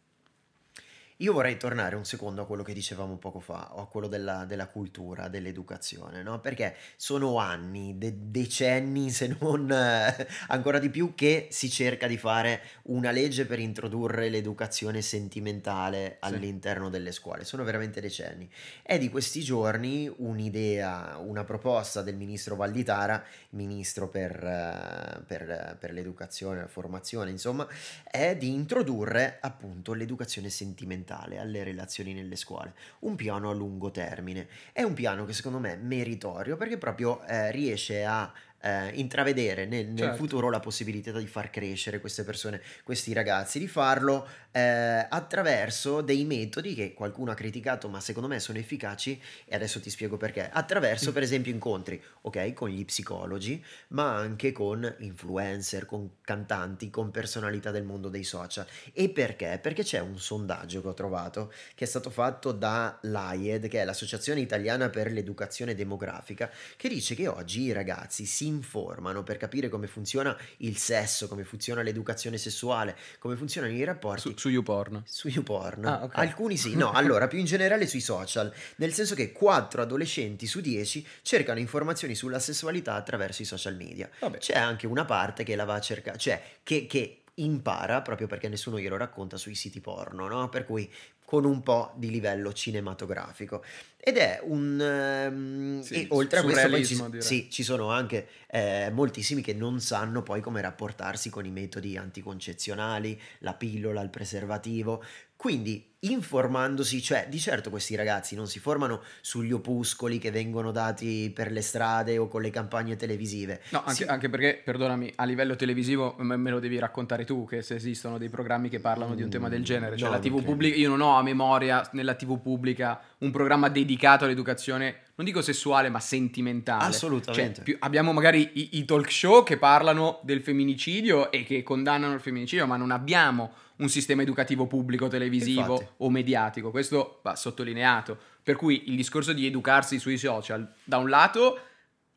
Io 1.20 1.34
vorrei 1.34 1.58
tornare 1.58 1.96
un 1.96 2.06
secondo 2.06 2.40
a 2.40 2.46
quello 2.46 2.62
che 2.62 2.72
dicevamo 2.72 3.18
poco 3.18 3.40
fa, 3.40 3.70
a 3.76 3.84
quello 3.84 4.08
della, 4.08 4.46
della 4.46 4.68
cultura, 4.68 5.28
dell'educazione, 5.28 6.22
no? 6.22 6.40
Perché 6.40 6.74
sono 6.96 7.36
anni, 7.36 7.98
de- 7.98 8.30
decenni, 8.30 9.10
se 9.10 9.36
non 9.38 9.70
eh, 9.70 10.26
ancora 10.48 10.78
di 10.78 10.88
più, 10.88 11.14
che 11.14 11.48
si 11.50 11.68
cerca 11.68 12.06
di 12.06 12.16
fare 12.16 12.62
una 12.84 13.10
legge 13.10 13.44
per 13.44 13.58
introdurre 13.58 14.30
l'educazione 14.30 15.02
sentimentale 15.02 16.16
sì. 16.22 16.32
all'interno 16.32 16.88
delle 16.88 17.12
scuole. 17.12 17.44
Sono 17.44 17.64
veramente 17.64 18.00
decenni. 18.00 18.50
È 18.82 18.96
di 18.96 19.10
questi 19.10 19.42
giorni 19.42 20.10
un'idea, 20.16 21.18
una 21.18 21.44
proposta 21.44 22.00
del 22.00 22.16
ministro 22.16 22.56
Valditara, 22.56 23.22
ministro 23.50 24.08
per, 24.08 24.42
eh, 24.42 25.20
per, 25.26 25.76
per 25.78 25.92
l'educazione, 25.92 26.60
la 26.60 26.66
formazione, 26.66 27.30
insomma, 27.30 27.68
è 28.10 28.34
di 28.36 28.48
introdurre 28.48 29.36
appunto 29.42 29.92
l'educazione 29.92 30.48
sentimentale 30.48 31.08
fondamentale 31.10 31.38
alle 31.38 31.64
relazioni 31.64 32.14
nelle 32.14 32.36
scuole, 32.36 32.74
un 33.00 33.16
piano 33.16 33.50
a 33.50 33.54
lungo 33.54 33.90
termine. 33.90 34.48
È 34.72 34.82
un 34.82 34.94
piano 34.94 35.24
che 35.24 35.32
secondo 35.32 35.58
me 35.58 35.72
è 35.72 35.76
meritorio 35.76 36.56
perché 36.56 36.78
proprio 36.78 37.22
eh, 37.24 37.50
riesce 37.50 38.04
a 38.04 38.32
eh, 38.60 38.90
intravedere 38.94 39.66
nel, 39.66 39.86
nel 39.86 39.98
certo. 39.98 40.16
futuro 40.16 40.50
la 40.50 40.60
possibilità 40.60 41.18
di 41.18 41.26
far 41.26 41.50
crescere 41.50 42.00
queste 42.00 42.24
persone, 42.24 42.60
questi 42.84 43.12
ragazzi, 43.12 43.58
di 43.58 43.68
farlo 43.68 44.26
eh, 44.52 45.06
attraverso 45.08 46.00
dei 46.00 46.24
metodi 46.24 46.74
che 46.74 46.92
qualcuno 46.92 47.30
ha 47.30 47.34
criticato, 47.34 47.88
ma 47.88 48.00
secondo 48.00 48.28
me 48.28 48.40
sono 48.40 48.58
efficaci 48.58 49.20
e 49.44 49.54
adesso 49.54 49.80
ti 49.80 49.90
spiego 49.90 50.16
perché. 50.16 50.48
Attraverso, 50.50 51.10
mm. 51.10 51.14
per 51.14 51.22
esempio, 51.22 51.52
incontri, 51.52 52.02
ok, 52.22 52.52
con 52.52 52.68
gli 52.68 52.84
psicologi, 52.84 53.64
ma 53.88 54.14
anche 54.14 54.52
con 54.52 54.94
influencer, 54.98 55.86
con 55.86 56.16
cantanti, 56.22 56.90
con 56.90 57.10
personalità 57.10 57.70
del 57.70 57.84
mondo 57.84 58.08
dei 58.08 58.24
social. 58.24 58.66
E 58.92 59.08
perché? 59.08 59.58
Perché 59.60 59.82
c'è 59.82 60.00
un 60.00 60.18
sondaggio 60.18 60.82
che 60.82 60.88
ho 60.88 60.94
trovato 60.94 61.52
che 61.74 61.84
è 61.84 61.88
stato 61.88 62.10
fatto 62.10 62.52
da 62.52 62.98
l'AIED, 63.02 63.68
che 63.68 63.80
è 63.80 63.84
l'Associazione 63.84 64.40
Italiana 64.40 64.90
per 64.90 65.10
l'Educazione 65.12 65.74
Demografica, 65.74 66.50
che 66.76 66.88
dice 66.88 67.14
che 67.14 67.26
oggi 67.26 67.62
i 67.62 67.72
ragazzi 67.72 68.26
si 68.26 68.49
informano 68.50 69.22
per 69.22 69.36
capire 69.36 69.68
come 69.68 69.86
funziona 69.86 70.36
il 70.58 70.76
sesso, 70.76 71.28
come 71.28 71.44
funziona 71.44 71.82
l'educazione 71.82 72.36
sessuale, 72.36 72.96
come 73.18 73.36
funzionano 73.36 73.72
i 73.72 73.84
rapporti. 73.84 74.20
Su, 74.20 74.36
su 74.36 74.48
YouPorn. 74.48 75.02
Su 75.06 75.28
YouPorn. 75.28 75.84
Ah, 75.84 76.04
okay. 76.04 76.26
Alcuni 76.26 76.56
sì, 76.56 76.74
no, 76.76 76.92
allora 76.92 77.28
più 77.28 77.38
in 77.38 77.46
generale 77.46 77.86
sui 77.86 78.00
social, 78.00 78.52
nel 78.76 78.92
senso 78.92 79.14
che 79.14 79.32
4 79.32 79.82
adolescenti 79.82 80.46
su 80.46 80.60
10 80.60 81.06
cercano 81.22 81.58
informazioni 81.58 82.14
sulla 82.14 82.38
sessualità 82.38 82.94
attraverso 82.94 83.42
i 83.42 83.46
social 83.46 83.76
media. 83.76 84.08
Vabbè. 84.18 84.38
C'è 84.38 84.56
anche 84.56 84.86
una 84.86 85.04
parte 85.04 85.44
che 85.44 85.56
la 85.56 85.64
va 85.64 85.74
a 85.74 85.80
cercare, 85.80 86.18
cioè 86.18 86.42
che, 86.62 86.86
che 86.86 87.22
impara 87.34 88.02
proprio 88.02 88.26
perché 88.26 88.48
nessuno 88.48 88.78
glielo 88.78 88.96
racconta 88.96 89.36
sui 89.36 89.54
siti 89.54 89.80
porno, 89.80 90.28
no? 90.28 90.48
Per 90.48 90.64
cui 90.66 90.90
con 91.30 91.44
un 91.44 91.62
po' 91.62 91.92
di 91.94 92.10
livello 92.10 92.52
cinematografico. 92.52 93.62
Ed 93.96 94.16
è 94.16 94.40
un... 94.42 95.30
Um, 95.30 95.80
sì, 95.80 95.94
e 95.94 96.06
oltre 96.10 96.40
a 96.40 96.42
questo 96.42 96.68
poi 96.68 96.84
ci, 96.84 97.00
sì, 97.18 97.48
ci 97.48 97.62
sono 97.62 97.92
anche 97.92 98.26
eh, 98.48 98.90
moltissimi 98.92 99.40
che 99.40 99.54
non 99.54 99.78
sanno 99.78 100.24
poi 100.24 100.40
come 100.40 100.60
rapportarsi 100.60 101.30
con 101.30 101.46
i 101.46 101.52
metodi 101.52 101.96
anticoncezionali, 101.96 103.20
la 103.40 103.54
pillola, 103.54 104.00
il 104.00 104.10
preservativo. 104.10 105.04
Quindi 105.40 105.82
informandosi, 106.00 107.00
cioè 107.00 107.26
di 107.30 107.38
certo 107.38 107.70
questi 107.70 107.94
ragazzi 107.94 108.34
non 108.34 108.46
si 108.46 108.58
formano 108.58 109.00
sugli 109.22 109.52
opuscoli 109.52 110.18
che 110.18 110.30
vengono 110.30 110.70
dati 110.70 111.32
per 111.34 111.50
le 111.50 111.62
strade 111.62 112.18
o 112.18 112.28
con 112.28 112.42
le 112.42 112.50
campagne 112.50 112.94
televisive. 112.96 113.62
No, 113.70 113.78
anche, 113.78 113.94
si... 113.94 114.04
anche 114.04 114.28
perché, 114.28 114.60
perdonami, 114.62 115.14
a 115.16 115.24
livello 115.24 115.56
televisivo 115.56 116.14
me 116.18 116.50
lo 116.50 116.58
devi 116.58 116.78
raccontare 116.78 117.24
tu 117.24 117.46
che 117.46 117.62
se 117.62 117.76
esistono 117.76 118.18
dei 118.18 118.28
programmi 118.28 118.68
che 118.68 118.80
parlano 118.80 119.14
di 119.14 119.22
un 119.22 119.30
tema 119.30 119.48
del 119.48 119.64
genere, 119.64 119.96
cioè 119.96 120.10
no, 120.10 120.14
la 120.14 120.20
TV 120.20 120.42
pubblica, 120.42 120.76
io 120.76 120.90
non 120.90 121.00
ho 121.00 121.16
a 121.16 121.22
memoria 121.22 121.88
nella 121.92 122.12
TV 122.12 122.38
pubblica 122.38 123.00
un 123.20 123.30
programma 123.30 123.70
dedicato 123.70 124.26
all'educazione, 124.26 125.04
non 125.14 125.24
dico 125.24 125.40
sessuale, 125.40 125.88
ma 125.88 126.00
sentimentale. 126.00 126.84
Assolutamente. 126.84 127.54
Cioè, 127.54 127.64
più, 127.64 127.76
abbiamo 127.80 128.12
magari 128.12 128.50
i, 128.52 128.68
i 128.72 128.84
talk 128.84 129.10
show 129.10 129.42
che 129.42 129.56
parlano 129.56 130.20
del 130.22 130.42
femminicidio 130.42 131.30
e 131.30 131.44
che 131.44 131.62
condannano 131.62 132.12
il 132.12 132.20
femminicidio, 132.20 132.66
ma 132.66 132.76
non 132.76 132.90
abbiamo 132.90 133.52
un 133.80 133.88
sistema 133.88 134.22
educativo 134.22 134.66
pubblico, 134.66 135.08
televisivo 135.08 135.74
Infatti. 135.74 135.94
o 135.98 136.10
mediatico. 136.10 136.70
Questo 136.70 137.20
va 137.22 137.36
sottolineato. 137.36 138.18
Per 138.42 138.56
cui 138.56 138.88
il 138.88 138.96
discorso 138.96 139.32
di 139.32 139.46
educarsi 139.46 139.98
sui 139.98 140.16
social, 140.16 140.72
da 140.84 140.96
un 140.96 141.08
lato, 141.08 141.58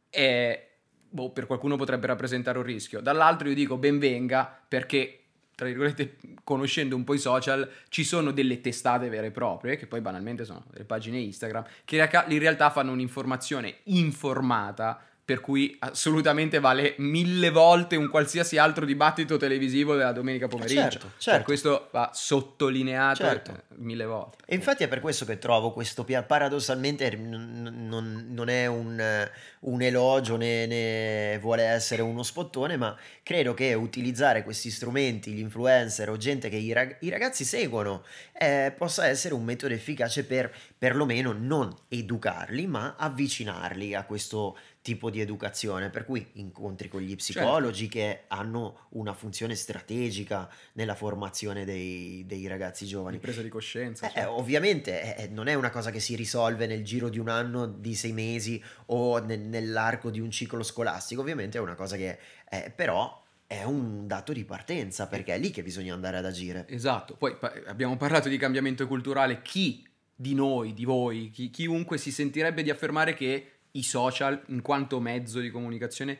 è, 0.09 0.69
boh, 1.09 1.31
per 1.31 1.45
qualcuno 1.45 1.75
potrebbe 1.75 2.07
rappresentare 2.07 2.57
un 2.57 2.63
rischio, 2.63 3.01
dall'altro 3.01 3.49
io 3.49 3.55
dico 3.55 3.77
ben 3.77 3.99
venga 3.99 4.61
perché 4.67 5.17
tra 5.55 5.67
virgolette, 5.67 6.17
conoscendo 6.43 6.95
un 6.95 7.03
po' 7.03 7.13
i 7.13 7.19
social, 7.19 7.69
ci 7.89 8.03
sono 8.03 8.31
delle 8.31 8.59
testate 8.59 9.07
vere 9.09 9.27
e 9.27 9.31
proprie, 9.31 9.75
che 9.75 9.85
poi 9.85 10.01
banalmente 10.01 10.45
sono 10.45 10.65
delle 10.71 10.83
pagine 10.83 11.19
Instagram, 11.19 11.63
che 11.85 12.09
in 12.27 12.39
realtà 12.39 12.71
fanno 12.71 12.91
un'informazione 12.91 13.77
informata 13.83 14.99
per 15.25 15.39
cui 15.39 15.73
assolutamente 15.79 16.59
vale 16.59 16.95
mille 16.97 17.49
volte 17.49 17.95
un 17.95 18.09
qualsiasi 18.09 18.57
altro 18.57 18.83
dibattito 18.83 19.37
televisivo 19.37 19.95
della 19.95 20.11
domenica 20.11 20.49
pomeriggio. 20.49 20.81
Certo, 20.81 21.11
certo. 21.17 21.37
Per 21.37 21.43
questo 21.43 21.87
va 21.91 22.11
sottolineato 22.13 23.23
certo. 23.23 23.63
mille 23.75 24.03
volte. 24.03 24.37
E 24.45 24.55
infatti 24.55 24.83
è 24.83 24.89
per 24.89 24.99
questo 24.99 25.23
che 25.23 25.37
trovo 25.37 25.71
questo 25.71 26.03
paradossalmente 26.03 27.09
non, 27.15 28.27
non 28.31 28.49
è 28.49 28.65
un, 28.65 29.29
un 29.59 29.81
elogio 29.81 30.35
né, 30.35 30.65
né, 30.65 31.39
vuole 31.39 31.63
essere 31.63 32.01
uno 32.01 32.21
spottone, 32.21 32.75
ma 32.75 32.93
credo 33.23 33.53
che 33.53 33.73
utilizzare 33.73 34.43
questi 34.43 34.69
strumenti, 34.69 35.31
gli 35.31 35.39
influencer 35.39 36.09
o 36.09 36.17
gente 36.17 36.49
che 36.49 36.57
i, 36.57 36.73
rag- 36.73 36.97
i 36.99 37.09
ragazzi 37.09 37.45
seguono, 37.45 38.03
eh, 38.33 38.73
possa 38.77 39.07
essere 39.07 39.33
un 39.33 39.45
metodo 39.45 39.73
efficace 39.73 40.25
per 40.25 40.53
perlomeno 40.77 41.31
non 41.31 41.73
educarli, 41.87 42.67
ma 42.67 42.95
avvicinarli 42.97 43.95
a 43.95 44.03
questo 44.03 44.57
tipo 44.83 45.09
di 45.09 45.21
educazione, 45.21 45.89
per 45.89 46.03
cui 46.03 46.27
incontri 46.33 46.89
con 46.89 46.99
gli 47.01 47.15
psicologi 47.15 47.89
certo. 47.89 47.97
che 47.97 48.23
hanno 48.27 48.87
una 48.89 49.13
funzione 49.13 49.55
strategica 49.55 50.47
nella 50.73 50.93
formazione 50.93 51.63
dei, 51.63 52.25
dei 52.27 52.45
ragazzi 52.47 52.85
giovani. 52.85 53.15
Di 53.15 53.21
presa 53.21 53.41
di 53.41 53.47
coscienza. 53.47 54.07
Eh, 54.07 54.11
certo. 54.11 54.37
Ovviamente 54.37 55.15
eh, 55.15 55.27
non 55.29 55.47
è 55.47 55.53
una 55.53 55.69
cosa 55.69 55.89
che 55.89 56.01
si 56.01 56.15
risolve 56.15 56.67
nel 56.67 56.83
giro 56.83 57.07
di 57.07 57.17
un 57.17 57.29
anno, 57.29 57.65
di 57.65 57.95
sei 57.95 58.11
mesi 58.11 58.61
o 58.87 59.19
ne, 59.19 59.37
nell'arco 59.37 60.09
di 60.09 60.19
un 60.19 60.29
ciclo 60.29 60.63
scolastico, 60.63 61.21
ovviamente 61.21 61.57
è 61.57 61.61
una 61.61 61.75
cosa 61.75 61.95
che 61.95 62.19
eh, 62.49 62.69
però 62.75 63.23
è 63.47 63.63
un 63.63 64.05
dato 64.05 64.33
di 64.33 64.43
partenza 64.43 65.07
perché 65.07 65.35
è 65.35 65.39
lì 65.39 65.49
che 65.49 65.63
bisogna 65.63 65.93
andare 65.93 66.17
ad 66.17 66.25
agire. 66.25 66.65
Esatto, 66.67 67.15
poi 67.15 67.37
abbiamo 67.67 67.95
parlato 67.95 68.27
di 68.27 68.37
cambiamento 68.37 68.85
culturale, 68.85 69.41
chi 69.41 69.87
di 70.13 70.33
noi, 70.33 70.73
di 70.73 70.83
voi, 70.83 71.29
chi, 71.29 71.49
chiunque 71.49 71.97
si 71.97 72.11
sentirebbe 72.11 72.63
di 72.63 72.69
affermare 72.69 73.13
che 73.13 73.52
i 73.73 73.83
social, 73.83 74.41
in 74.47 74.61
quanto 74.61 74.99
mezzo 74.99 75.39
di 75.39 75.49
comunicazione, 75.49 76.17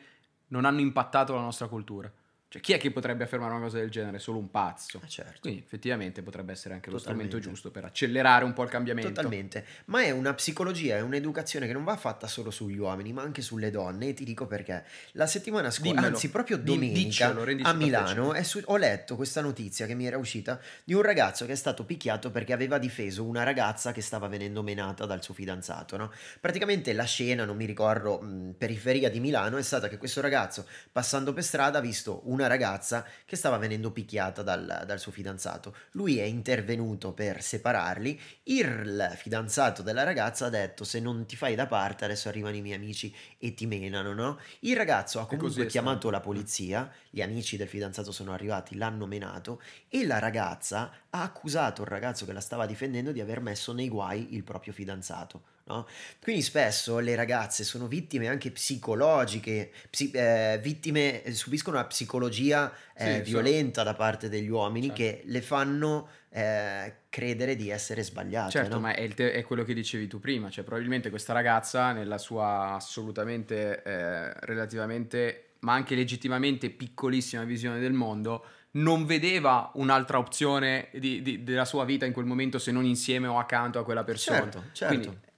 non 0.48 0.64
hanno 0.64 0.80
impattato 0.80 1.34
la 1.34 1.40
nostra 1.40 1.66
cultura. 1.66 2.12
Cioè, 2.54 2.62
chi 2.62 2.72
è 2.72 2.78
che 2.78 2.92
potrebbe 2.92 3.24
affermare 3.24 3.52
una 3.52 3.64
cosa 3.64 3.78
del 3.78 3.90
genere? 3.90 4.20
Solo 4.20 4.38
un 4.38 4.48
pazzo. 4.48 5.00
Ah, 5.02 5.08
certo. 5.08 5.40
Quindi, 5.40 5.58
effettivamente, 5.58 6.22
potrebbe 6.22 6.52
essere 6.52 6.74
anche 6.74 6.88
Totalmente. 6.88 7.24
lo 7.24 7.28
strumento 7.28 7.50
giusto 7.50 7.72
per 7.72 7.84
accelerare 7.84 8.44
un 8.44 8.52
po' 8.52 8.62
il 8.62 8.68
cambiamento. 8.68 9.08
Totalmente. 9.10 9.64
Ma 9.86 10.02
è 10.02 10.10
una 10.12 10.32
psicologia, 10.34 10.94
è 10.94 11.00
un'educazione 11.00 11.66
che 11.66 11.72
non 11.72 11.82
va 11.82 11.96
fatta 11.96 12.28
solo 12.28 12.52
sugli 12.52 12.78
uomini, 12.78 13.12
ma 13.12 13.22
anche 13.22 13.42
sulle 13.42 13.72
donne. 13.72 14.10
E 14.10 14.14
ti 14.14 14.22
dico 14.22 14.46
perché. 14.46 14.84
La 15.14 15.26
settimana 15.26 15.72
scorsa, 15.72 16.00
anzi, 16.06 16.30
proprio 16.30 16.56
domenica 16.56 17.32
Diccelo, 17.32 17.68
a 17.68 17.72
Milano, 17.72 18.40
su- 18.44 18.62
ho 18.66 18.76
letto 18.76 19.16
questa 19.16 19.40
notizia 19.40 19.86
che 19.86 19.94
mi 19.94 20.06
era 20.06 20.16
uscita 20.16 20.60
di 20.84 20.94
un 20.94 21.02
ragazzo 21.02 21.46
che 21.46 21.52
è 21.52 21.56
stato 21.56 21.84
picchiato 21.84 22.30
perché 22.30 22.52
aveva 22.52 22.78
difeso 22.78 23.24
una 23.24 23.42
ragazza 23.42 23.90
che 23.90 24.00
stava 24.00 24.28
venendo 24.28 24.62
menata 24.62 25.06
dal 25.06 25.24
suo 25.24 25.34
fidanzato. 25.34 25.96
No? 25.96 26.12
Praticamente 26.40 26.92
la 26.92 27.02
scena, 27.02 27.44
non 27.44 27.56
mi 27.56 27.64
ricordo, 27.64 28.20
mh, 28.20 28.54
periferia 28.58 29.10
di 29.10 29.18
Milano, 29.18 29.56
è 29.56 29.62
stata 29.62 29.88
che 29.88 29.98
questo 29.98 30.20
ragazzo, 30.20 30.68
passando 30.92 31.32
per 31.32 31.42
strada, 31.42 31.78
ha 31.78 31.80
visto 31.80 32.20
una 32.26 32.42
una 32.44 32.46
ragazza 32.46 33.04
che 33.24 33.36
stava 33.36 33.56
venendo 33.56 33.90
picchiata 33.90 34.42
dal, 34.42 34.84
dal 34.86 34.98
suo 34.98 35.12
fidanzato. 35.12 35.74
Lui 35.92 36.18
è 36.18 36.24
intervenuto 36.24 37.12
per 37.12 37.42
separarli, 37.42 38.20
il 38.44 39.12
fidanzato 39.16 39.82
della 39.82 40.02
ragazza 40.02 40.46
ha 40.46 40.50
detto 40.50 40.84
se 40.84 41.00
non 41.00 41.24
ti 41.26 41.36
fai 41.36 41.54
da 41.54 41.66
parte 41.66 42.04
adesso 42.04 42.28
arrivano 42.28 42.56
i 42.56 42.60
miei 42.60 42.76
amici 42.76 43.14
e 43.38 43.54
ti 43.54 43.66
menano, 43.66 44.12
no? 44.12 44.38
Il 44.60 44.76
ragazzo 44.76 45.20
ha 45.20 45.26
comunque 45.26 45.66
chiamato 45.66 46.10
la 46.10 46.20
polizia, 46.20 46.90
gli 47.10 47.22
amici 47.22 47.56
del 47.56 47.68
fidanzato 47.68 48.12
sono 48.12 48.32
arrivati, 48.32 48.76
l'hanno 48.76 49.06
menato 49.06 49.60
e 49.88 50.06
la 50.06 50.18
ragazza 50.18 50.92
ha 51.10 51.22
accusato 51.22 51.82
il 51.82 51.88
ragazzo 51.88 52.26
che 52.26 52.32
la 52.32 52.40
stava 52.40 52.66
difendendo 52.66 53.12
di 53.12 53.20
aver 53.20 53.40
messo 53.40 53.72
nei 53.72 53.88
guai 53.88 54.34
il 54.34 54.44
proprio 54.44 54.72
fidanzato. 54.72 55.53
No? 55.66 55.86
Quindi 56.20 56.42
spesso 56.42 56.98
le 56.98 57.14
ragazze 57.14 57.64
sono 57.64 57.86
vittime 57.86 58.28
anche 58.28 58.50
psicologiche, 58.50 59.72
psi- 59.88 60.10
eh, 60.10 60.60
vittime, 60.62 61.22
eh, 61.22 61.32
subiscono 61.32 61.78
una 61.78 61.86
psicologia 61.86 62.70
eh, 62.94 63.22
sì, 63.24 63.30
violenta 63.30 63.80
so. 63.80 63.86
da 63.86 63.94
parte 63.94 64.28
degli 64.28 64.50
uomini 64.50 64.88
certo. 64.88 65.00
che 65.00 65.22
le 65.24 65.40
fanno 65.40 66.08
eh, 66.28 66.94
credere 67.08 67.56
di 67.56 67.70
essere 67.70 68.02
sbagliate. 68.02 68.50
Certo, 68.50 68.74
no? 68.74 68.80
ma 68.80 68.94
è, 68.94 69.08
te- 69.08 69.32
è, 69.32 69.42
quello 69.42 69.64
che 69.64 69.72
dicevi 69.72 70.06
tu 70.06 70.20
prima, 70.20 70.50
cioè 70.50 70.64
probabilmente 70.64 71.08
questa 71.08 71.32
ragazza 71.32 71.92
nella 71.92 72.18
sua 72.18 72.74
assolutamente 72.74 73.82
eh, 73.82 74.34
relativamente, 74.40 75.52
ma 75.60 75.72
anche 75.72 75.94
legittimamente 75.94 76.68
piccolissima 76.68 77.42
visione 77.44 77.80
del 77.80 77.94
mondo, 77.94 78.44
non 78.72 79.06
vedeva 79.06 79.70
un'altra 79.76 80.18
opzione 80.18 80.88
di, 80.92 81.22
di, 81.22 81.42
della 81.42 81.64
sua 81.64 81.86
vita 81.86 82.04
in 82.04 82.12
quel 82.12 82.26
momento 82.26 82.58
se 82.58 82.70
non 82.70 82.84
insieme 82.84 83.28
o 83.28 83.38
accanto 83.38 83.78
a 83.78 83.84
quella 83.84 84.04
persona. 84.04 84.42
Certo, 84.42 84.64
certo. 84.72 84.94
Quindi 84.94 85.32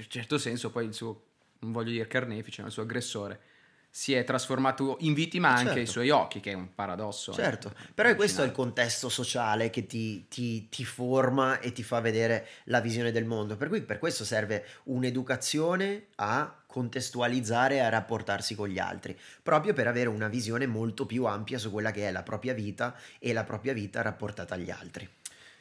in 0.00 0.08
certo 0.08 0.38
senso 0.38 0.70
poi 0.70 0.86
il 0.86 0.94
suo, 0.94 1.24
non 1.60 1.72
voglio 1.72 1.90
dire 1.90 2.06
carnefice, 2.06 2.62
ma 2.62 2.68
il 2.68 2.72
suo 2.72 2.82
aggressore 2.82 3.40
si 3.96 4.12
è 4.12 4.24
trasformato 4.24 4.96
in 5.02 5.14
vittima 5.14 5.50
anche 5.50 5.66
certo. 5.66 5.78
ai 5.78 5.86
suoi 5.86 6.10
occhi, 6.10 6.40
che 6.40 6.50
è 6.50 6.54
un 6.54 6.74
paradosso. 6.74 7.30
Eh. 7.30 7.34
Certo, 7.34 7.68
eh, 7.68 7.92
però 7.94 8.08
è 8.08 8.16
questo 8.16 8.42
è 8.42 8.44
il 8.44 8.50
contesto 8.50 9.08
sociale 9.08 9.70
che 9.70 9.86
ti, 9.86 10.26
ti, 10.26 10.68
ti, 10.68 10.84
forma 10.84 11.60
e 11.60 11.70
ti 11.70 11.84
fa 11.84 12.00
vedere 12.00 12.48
la 12.64 12.80
visione 12.80 13.12
del 13.12 13.24
mondo. 13.24 13.56
Per 13.56 13.68
cui 13.68 13.82
per 13.82 14.00
questo 14.00 14.24
serve 14.24 14.66
un'educazione 14.84 16.06
a 16.16 16.64
contestualizzare 16.66 17.76
e 17.76 17.78
a 17.78 17.88
rapportarsi 17.88 18.56
con 18.56 18.66
gli 18.66 18.80
altri, 18.80 19.16
proprio 19.40 19.72
per 19.74 19.86
avere 19.86 20.08
una 20.08 20.26
visione 20.26 20.66
molto 20.66 21.06
più 21.06 21.26
ampia 21.26 21.58
su 21.58 21.70
quella 21.70 21.92
che 21.92 22.08
è 22.08 22.10
la 22.10 22.24
propria 22.24 22.52
vita 22.52 22.96
e 23.20 23.32
la 23.32 23.44
propria 23.44 23.74
vita 23.74 24.02
rapportata 24.02 24.54
agli 24.54 24.70
altri. 24.70 25.08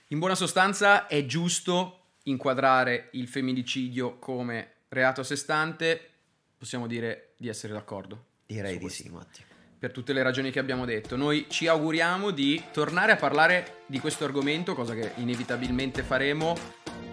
In 0.07 0.17
buona 0.17 0.33
sostanza 0.33 1.05
è 1.05 1.23
giusto 1.27 2.02
inquadrare 2.23 3.09
il 3.13 3.27
femminicidio 3.27 4.17
come 4.19 4.71
reato 4.89 5.21
a 5.21 5.23
sé 5.23 5.35
stante, 5.35 6.09
possiamo 6.57 6.87
dire 6.87 7.33
di 7.37 7.47
essere 7.47 7.73
d'accordo. 7.73 8.25
Direi 8.45 8.77
di 8.77 8.89
sì, 8.89 9.09
Matti. 9.09 9.43
Per 9.77 9.91
tutte 9.91 10.13
le 10.13 10.23
ragioni 10.23 10.49
che 10.51 10.59
abbiamo 10.59 10.85
detto. 10.85 11.17
Noi 11.17 11.47
ci 11.49 11.67
auguriamo 11.67 12.31
di 12.31 12.63
tornare 12.71 13.11
a 13.11 13.15
parlare 13.17 13.81
di 13.85 13.99
questo 13.99 14.23
argomento, 14.23 14.73
cosa 14.75 14.93
che 14.93 15.11
inevitabilmente 15.15 16.03
faremo. 16.03 16.55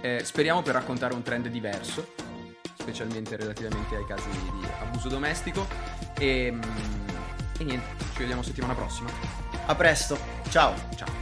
Eh, 0.01 0.21
speriamo 0.23 0.63
per 0.63 0.75
raccontare 0.75 1.15
un 1.15 1.23
trend 1.23 1.49
diverso, 1.49 2.15
specialmente 2.79 3.37
relativamente 3.37 3.97
ai 3.97 4.07
casi 4.07 4.29
di 4.31 4.67
abuso 4.81 5.09
domestico. 5.09 5.67
E, 6.17 6.53
mm, 6.53 6.61
e 7.59 7.65
niente, 7.65 8.05
ci 8.13 8.21
vediamo 8.21 8.43
settimana 8.43 8.75
prossima. 8.75 9.11
A 9.67 9.75
presto, 9.75 10.17
ciao. 10.49 10.75
Ciao. 10.95 11.20